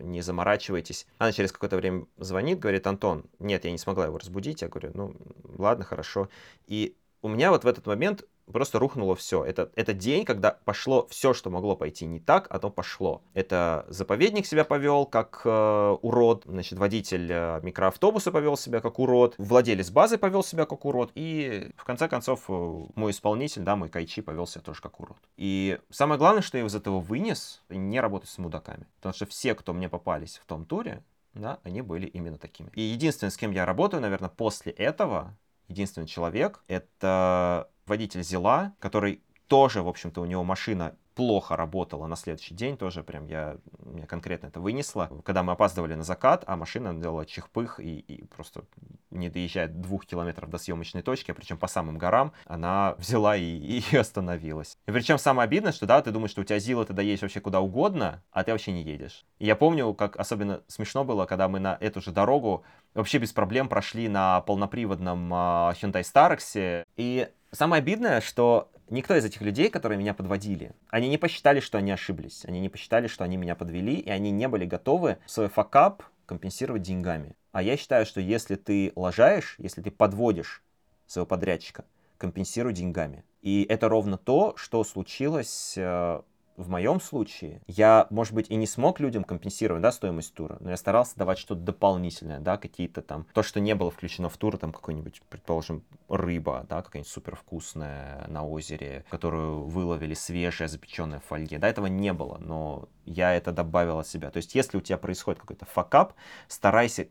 не 0.01 0.22
заморачивайтесь. 0.22 1.07
Она 1.18 1.33
через 1.33 1.53
какое-то 1.53 1.77
время 1.77 2.07
звонит, 2.16 2.59
говорит, 2.59 2.87
Антон, 2.87 3.25
нет, 3.38 3.64
я 3.66 3.72
не 3.72 3.79
смогла 3.79 4.07
его 4.07 4.16
разбудить. 4.16 4.62
Я 4.62 4.68
говорю, 4.68 4.92
ну 4.94 5.14
ладно, 5.59 5.85
хорошо. 5.85 6.31
И 6.66 6.96
у 7.20 7.29
меня 7.29 7.51
вот 7.51 7.64
в 7.64 7.66
этот 7.66 7.87
момент 7.87 8.25
просто 8.53 8.79
рухнуло 8.79 9.15
все. 9.15 9.45
Это, 9.45 9.71
это 9.75 9.93
день, 9.93 10.25
когда 10.25 10.53
пошло 10.65 11.07
все, 11.09 11.35
что 11.35 11.51
могло 11.51 11.77
пойти 11.77 12.07
не 12.07 12.21
так, 12.21 12.47
оно 12.51 12.71
пошло. 12.71 13.23
Это 13.35 13.85
заповедник 13.89 14.47
себя 14.47 14.65
повел 14.65 15.07
как 15.07 15.43
э, 15.45 15.97
урод, 16.03 16.45
значит, 16.47 16.79
водитель 16.79 17.29
э, 17.31 17.61
микроавтобуса 17.63 18.33
повел 18.33 18.57
себя 18.57 18.81
как 18.81 18.99
урод, 18.99 19.35
владелец 19.39 19.91
базы 19.91 20.19
повел 20.19 20.43
себя 20.43 20.67
как 20.67 20.85
урод, 20.85 21.13
и 21.15 21.71
в 21.77 21.85
конце 21.85 22.09
концов 22.09 22.45
э, 22.49 22.85
мой 22.95 23.11
исполнитель, 23.11 23.63
да, 23.63 23.77
мой 23.77 23.89
Кайчи 23.89 24.23
повел 24.23 24.47
себя 24.47 24.63
тоже 24.63 24.81
как 24.81 25.01
урод. 25.01 25.19
И 25.37 25.79
самое 25.91 26.19
главное, 26.19 26.43
что 26.43 26.59
я 26.59 26.65
из 26.65 26.75
этого 26.75 27.01
вынес, 27.01 27.63
не 27.69 28.01
работать 28.01 28.31
с 28.31 28.39
мудаками. 28.39 28.87
Потому 28.97 29.15
что 29.15 29.27
все, 29.27 29.55
кто 29.55 29.73
мне 29.73 29.89
попались 29.89 30.41
в 30.43 30.47
том 30.47 30.65
туре, 30.65 31.03
да, 31.35 31.59
они 31.65 31.83
были 31.83 32.07
именно 32.07 32.39
такими. 32.39 32.71
И 32.75 32.81
единственное, 32.81 33.31
с 33.31 33.37
кем 33.37 33.51
я 33.51 33.67
работаю, 33.67 34.01
наверное, 34.01 34.31
после 34.31 34.73
этого, 34.73 35.37
единственный 35.69 36.07
человек, 36.07 36.63
это 36.69 37.71
водитель 37.87 38.23
Зила, 38.23 38.75
который 38.79 39.23
тоже, 39.49 39.83
в 39.83 39.89
общем-то, 39.89 40.21
у 40.21 40.27
него 40.27 40.45
машина 40.45 40.95
плохо 41.17 41.57
работала 41.57 42.07
на 42.07 42.15
следующий 42.15 42.55
день, 42.55 42.77
тоже 42.77 43.03
прям 43.03 43.27
я, 43.27 43.57
меня 43.81 44.07
конкретно 44.07 44.49
это 44.49 44.61
вынесло. 44.61 45.11
Когда 45.25 45.43
мы 45.43 45.55
опаздывали 45.55 45.95
на 45.95 46.05
закат, 46.05 46.45
а 46.47 46.57
машина 46.57 46.93
делала 46.93 47.25
чихпых 47.25 47.81
и, 47.81 48.01
и 48.01 48.25
просто 48.27 48.65
не 49.11 49.31
доезжая 49.31 49.67
двух 49.67 50.05
километров 50.05 50.51
до 50.51 50.59
съемочной 50.59 51.01
точки, 51.01 51.31
а 51.31 51.35
причем 51.35 51.57
по 51.57 51.69
самым 51.69 51.97
горам, 51.97 52.33
она 52.45 52.95
взяла 52.99 53.35
и, 53.35 53.43
и 53.43 53.97
остановилась. 53.97 54.77
И 54.87 54.93
причем 54.93 55.17
самое 55.17 55.47
обидное, 55.47 55.73
что 55.73 55.87
да, 55.87 56.03
ты 56.03 56.11
думаешь, 56.11 56.33
что 56.33 56.43
у 56.43 56.45
тебя 56.45 56.59
Зила 56.59 56.85
ты 56.85 56.93
доедешь 56.93 57.23
вообще 57.23 57.41
куда 57.41 57.61
угодно, 57.61 58.23
а 58.31 58.45
ты 58.45 58.53
вообще 58.53 58.73
не 58.73 58.83
едешь. 58.83 59.25
И 59.39 59.47
я 59.47 59.57
помню, 59.57 59.95
как 59.95 60.17
особенно 60.17 60.61
смешно 60.69 61.03
было, 61.03 61.25
когда 61.25 61.49
мы 61.49 61.61
на 61.61 61.79
эту 61.81 62.03
же 62.03 62.11
дорогу 62.11 62.63
вообще 62.93 63.17
без 63.17 63.33
проблем 63.33 63.71
прошли 63.71 64.09
на 64.09 64.43
полноприводном 64.43 65.33
uh, 65.33 65.75
Hyundai 65.81 66.03
Starex. 66.03 66.85
И 66.97 67.29
самое 67.53 67.81
обидное, 67.81 68.21
что 68.21 68.71
никто 68.90 69.14
из 69.16 69.25
этих 69.25 69.40
людей, 69.42 69.70
которые 69.70 69.99
меня 69.99 70.14
подводили, 70.14 70.72
они 70.88 71.09
не 71.09 71.18
посчитали, 71.18 71.61
что 71.61 71.79
они 71.79 71.90
ошиблись. 71.90 72.44
Они 72.44 72.61
не 72.61 72.68
посчитали, 72.68 73.07
что 73.07 73.25
они 73.25 73.37
меня 73.37 73.55
подвели, 73.55 73.94
и 73.94 74.11
они 74.11 74.31
не 74.31 74.49
были 74.49 74.64
готовы 74.64 75.18
свой 75.27 75.49
факап 75.49 76.03
компенсировать 76.27 76.83
деньгами. 76.83 77.37
А 77.53 77.62
я 77.62 77.77
считаю, 77.77 78.05
что 78.05 78.20
если 78.20 78.57
ты 78.57 78.92
лажаешь, 78.96 79.55
если 79.59 79.81
ты 79.81 79.90
подводишь 79.90 80.62
своего 81.07 81.27
подрядчика, 81.27 81.85
компенсируй 82.18 82.72
деньгами. 82.72 83.25
И 83.42 83.64
это 83.68 83.88
ровно 83.88 84.18
то, 84.18 84.55
что 84.57 84.83
случилось 84.85 85.75
э, 85.77 86.20
в 86.57 86.69
моем 86.69 87.01
случае 87.01 87.61
я, 87.66 88.07
может 88.11 88.33
быть, 88.35 88.51
и 88.51 88.57
не 88.57 88.66
смог 88.66 89.01
людям 89.01 89.25
компенсировать, 89.25 89.83
да, 89.83 89.92
стоимость 89.92 90.35
тура, 90.35 90.57
но 90.61 90.71
я 90.71 90.77
старался 90.77 91.16
давать 91.16 91.38
что-то 91.38 91.61
дополнительное, 91.61 92.40
да, 92.40 92.57
какие-то 92.57 93.03
там, 93.03 93.27
то, 93.33 93.42
что 93.42 93.61
не 93.61 93.75
было 93.75 93.90
включено 93.90 94.29
в 94.29 94.37
тур, 94.37 94.59
там 94.59 94.73
какой-нибудь, 94.73 95.23
предположим, 95.29 95.85
рыба, 96.09 96.66
да, 96.69 96.83
какая-нибудь 96.83 97.11
супер 97.11 97.37
вкусная 97.37 98.27
на 98.29 98.47
озере, 98.47 99.05
которую 99.11 99.64
выловили 99.64 100.14
свежая, 100.14 100.69
запеченная 100.69 101.21
в 101.21 101.25
фольге, 101.25 101.59
да, 101.59 101.69
этого 101.69 101.87
не 101.87 102.12
было, 102.12 102.38
но 102.38 102.88
я 103.05 103.35
это 103.35 103.53
добавил 103.53 103.99
от 103.99 104.09
себя. 104.09 104.31
То 104.31 104.38
есть, 104.38 104.55
если 104.55 104.79
у 104.79 104.81
тебя 104.81 104.99
происходит 104.99 105.40
какой-то 105.40 105.66
факап, 105.66 106.14
старайся 106.49 107.09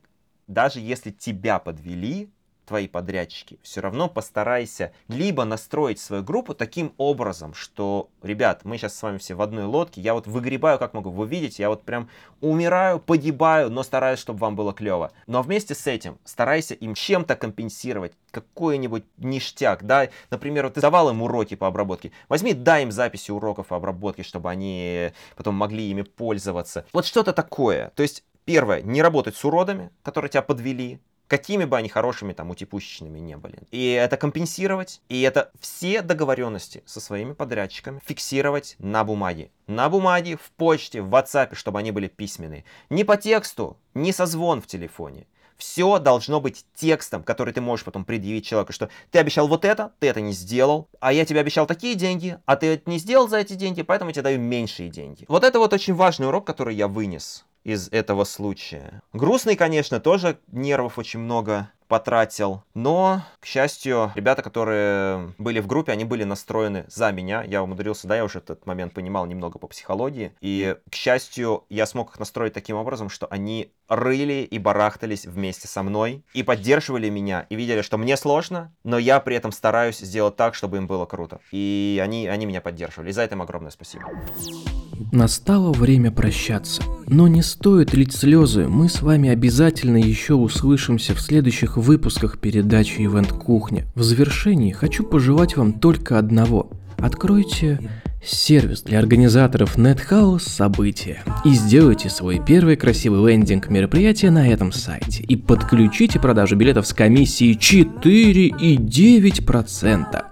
даже 0.47 0.79
если 0.79 1.11
тебя 1.11 1.59
подвели, 1.59 2.29
твои 2.65 2.87
подрядчики, 2.87 3.59
все 3.61 3.81
равно 3.81 4.09
постарайся 4.09 4.91
либо 5.07 5.45
настроить 5.45 5.99
свою 5.99 6.23
группу 6.23 6.53
таким 6.53 6.93
образом, 6.97 7.53
что, 7.53 8.09
ребят, 8.21 8.61
мы 8.63 8.77
сейчас 8.77 8.97
с 8.97 9.01
вами 9.01 9.17
все 9.17 9.35
в 9.35 9.41
одной 9.41 9.65
лодке, 9.65 10.01
я 10.01 10.13
вот 10.13 10.27
выгребаю, 10.27 10.79
как 10.79 10.93
могу, 10.93 11.09
вы 11.09 11.27
видите, 11.27 11.63
я 11.63 11.69
вот 11.69 11.83
прям 11.83 12.09
умираю, 12.41 12.99
погибаю, 12.99 13.69
но 13.69 13.83
стараюсь, 13.83 14.19
чтобы 14.19 14.39
вам 14.39 14.55
было 14.55 14.73
клево. 14.73 15.11
Но 15.27 15.41
вместе 15.41 15.75
с 15.75 15.87
этим 15.87 16.17
старайся 16.23 16.73
им 16.73 16.93
чем-то 16.93 17.35
компенсировать, 17.35 18.13
какой-нибудь 18.31 19.05
ништяк, 19.17 19.83
да, 19.83 20.09
например, 20.29 20.65
вот 20.65 20.73
ты 20.73 20.81
давал 20.81 21.09
им 21.09 21.21
уроки 21.21 21.55
по 21.55 21.67
обработке, 21.67 22.11
возьми, 22.27 22.53
дай 22.53 22.83
им 22.83 22.91
записи 22.91 23.31
уроков 23.31 23.67
по 23.67 23.77
обработке, 23.77 24.23
чтобы 24.23 24.49
они 24.49 25.11
потом 25.35 25.55
могли 25.55 25.89
ими 25.89 26.01
пользоваться. 26.01 26.85
Вот 26.91 27.05
что-то 27.05 27.33
такое. 27.33 27.91
То 27.95 28.03
есть 28.03 28.23
Первое, 28.45 28.83
не 28.83 29.01
работать 29.01 29.35
с 29.35 29.43
уродами, 29.43 29.89
которые 30.03 30.29
тебя 30.29 30.43
подвели 30.43 30.99
какими 31.27 31.65
бы 31.65 31.77
они 31.77 31.89
хорошими 31.89 32.33
там 32.33 32.49
утипущечными 32.49 33.19
не 33.19 33.37
были. 33.37 33.59
И 33.71 33.91
это 33.91 34.17
компенсировать, 34.17 35.01
и 35.09 35.21
это 35.21 35.51
все 35.59 36.01
договоренности 36.01 36.83
со 36.85 36.99
своими 36.99 37.33
подрядчиками 37.33 38.01
фиксировать 38.05 38.75
на 38.79 39.03
бумаге. 39.03 39.51
На 39.67 39.89
бумаге, 39.89 40.37
в 40.37 40.51
почте, 40.51 41.01
в 41.01 41.13
WhatsApp, 41.13 41.55
чтобы 41.55 41.79
они 41.79 41.91
были 41.91 42.07
письменные. 42.07 42.65
Не 42.89 43.03
по 43.03 43.17
тексту, 43.17 43.77
не 43.93 44.11
созвон 44.11 44.61
в 44.61 44.67
телефоне. 44.67 45.27
Все 45.57 45.99
должно 45.99 46.41
быть 46.41 46.65
текстом, 46.75 47.23
который 47.23 47.53
ты 47.53 47.61
можешь 47.61 47.85
потом 47.85 48.03
предъявить 48.03 48.45
человеку, 48.45 48.73
что 48.73 48.89
ты 49.11 49.19
обещал 49.19 49.47
вот 49.47 49.63
это, 49.63 49.93
ты 49.99 50.07
это 50.07 50.19
не 50.19 50.33
сделал, 50.33 50.89
а 50.99 51.13
я 51.13 51.25
тебе 51.25 51.39
обещал 51.39 51.65
такие 51.65 51.95
деньги, 51.95 52.37
а 52.45 52.57
ты 52.57 52.73
это 52.73 52.89
не 52.89 52.97
сделал 52.97 53.29
за 53.29 53.37
эти 53.37 53.53
деньги, 53.53 53.81
поэтому 53.81 54.09
я 54.09 54.15
тебе 54.15 54.23
даю 54.23 54.39
меньшие 54.39 54.89
деньги. 54.89 55.23
Вот 55.29 55.45
это 55.45 55.59
вот 55.59 55.71
очень 55.71 55.93
важный 55.93 56.27
урок, 56.27 56.45
который 56.45 56.75
я 56.75 56.89
вынес 56.89 57.45
из 57.65 57.89
этого 57.89 58.23
случая. 58.23 59.01
Грустный, 59.11 59.57
конечно, 59.57 59.99
тоже 59.99 60.37
нервов 60.51 60.97
очень 60.97 61.19
много 61.19 61.69
потратил. 61.87 62.63
Но, 62.73 63.21
к 63.39 63.45
счастью, 63.45 64.11
ребята, 64.15 64.41
которые 64.41 65.33
были 65.37 65.59
в 65.59 65.67
группе, 65.67 65.91
они 65.91 66.03
были 66.03 66.23
настроены 66.23 66.85
за 66.87 67.11
меня. 67.11 67.43
Я 67.43 67.63
умудрился, 67.63 68.07
да, 68.07 68.15
я 68.15 68.23
уже 68.23 68.39
этот 68.39 68.65
момент 68.65 68.93
понимал 68.93 69.25
немного 69.25 69.59
по 69.59 69.67
психологии. 69.67 70.33
И, 70.41 70.75
к 70.89 70.95
счастью, 70.95 71.63
я 71.69 71.85
смог 71.85 72.11
их 72.11 72.19
настроить 72.19 72.53
таким 72.53 72.77
образом, 72.77 73.09
что 73.09 73.27
они 73.29 73.71
рыли 73.87 74.47
и 74.49 74.57
барахтались 74.57 75.25
вместе 75.25 75.67
со 75.67 75.83
мной 75.83 76.23
и 76.33 76.43
поддерживали 76.43 77.09
меня 77.09 77.45
и 77.49 77.55
видели, 77.55 77.81
что 77.81 77.97
мне 77.97 78.17
сложно, 78.17 78.73
но 78.83 78.97
я 78.97 79.19
при 79.19 79.35
этом 79.35 79.51
стараюсь 79.51 79.99
сделать 79.99 80.35
так, 80.35 80.55
чтобы 80.55 80.77
им 80.77 80.87
было 80.87 81.05
круто. 81.05 81.39
И 81.51 82.01
они, 82.03 82.27
они 82.27 82.45
меня 82.45 82.61
поддерживали. 82.61 83.09
И 83.09 83.13
за 83.13 83.21
это 83.21 83.35
им 83.35 83.41
огромное 83.41 83.71
спасибо. 83.71 84.09
Настало 85.11 85.71
время 85.71 86.11
прощаться. 86.11 86.81
Но 87.07 87.27
не 87.27 87.41
стоит 87.41 87.93
лить 87.93 88.13
слезы, 88.13 88.67
мы 88.67 88.89
с 88.89 89.01
вами 89.01 89.29
обязательно 89.29 89.97
еще 89.97 90.33
услышимся 90.33 91.13
в 91.13 91.21
следующих 91.21 91.77
выпусках 91.77 92.39
передачи 92.39 93.05
Ивент 93.05 93.31
Кухня. 93.31 93.85
В 93.95 94.03
завершении 94.03 94.71
хочу 94.71 95.03
пожелать 95.03 95.57
вам 95.57 95.73
только 95.73 96.17
одного. 96.17 96.71
Откройте 96.97 97.79
сервис 98.23 98.81
для 98.81 98.99
организаторов 98.99 99.77
NetHouse 99.77 100.39
события 100.39 101.23
и 101.43 101.53
сделайте 101.53 102.09
свой 102.09 102.41
первый 102.43 102.75
красивый 102.75 103.31
лендинг 103.31 103.69
мероприятия 103.69 104.31
на 104.31 104.47
этом 104.47 104.71
сайте 104.71 105.21
и 105.23 105.35
подключите 105.35 106.19
продажу 106.19 106.55
билетов 106.55 106.87
с 106.87 106.93
комиссией 106.93 107.55
4,9%. 107.57 110.23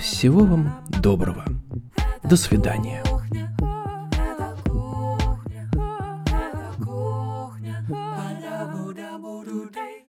Всего 0.00 0.40
вам 0.40 0.74
доброго. 1.00 1.44
До 2.24 2.36
свидания. 2.36 3.04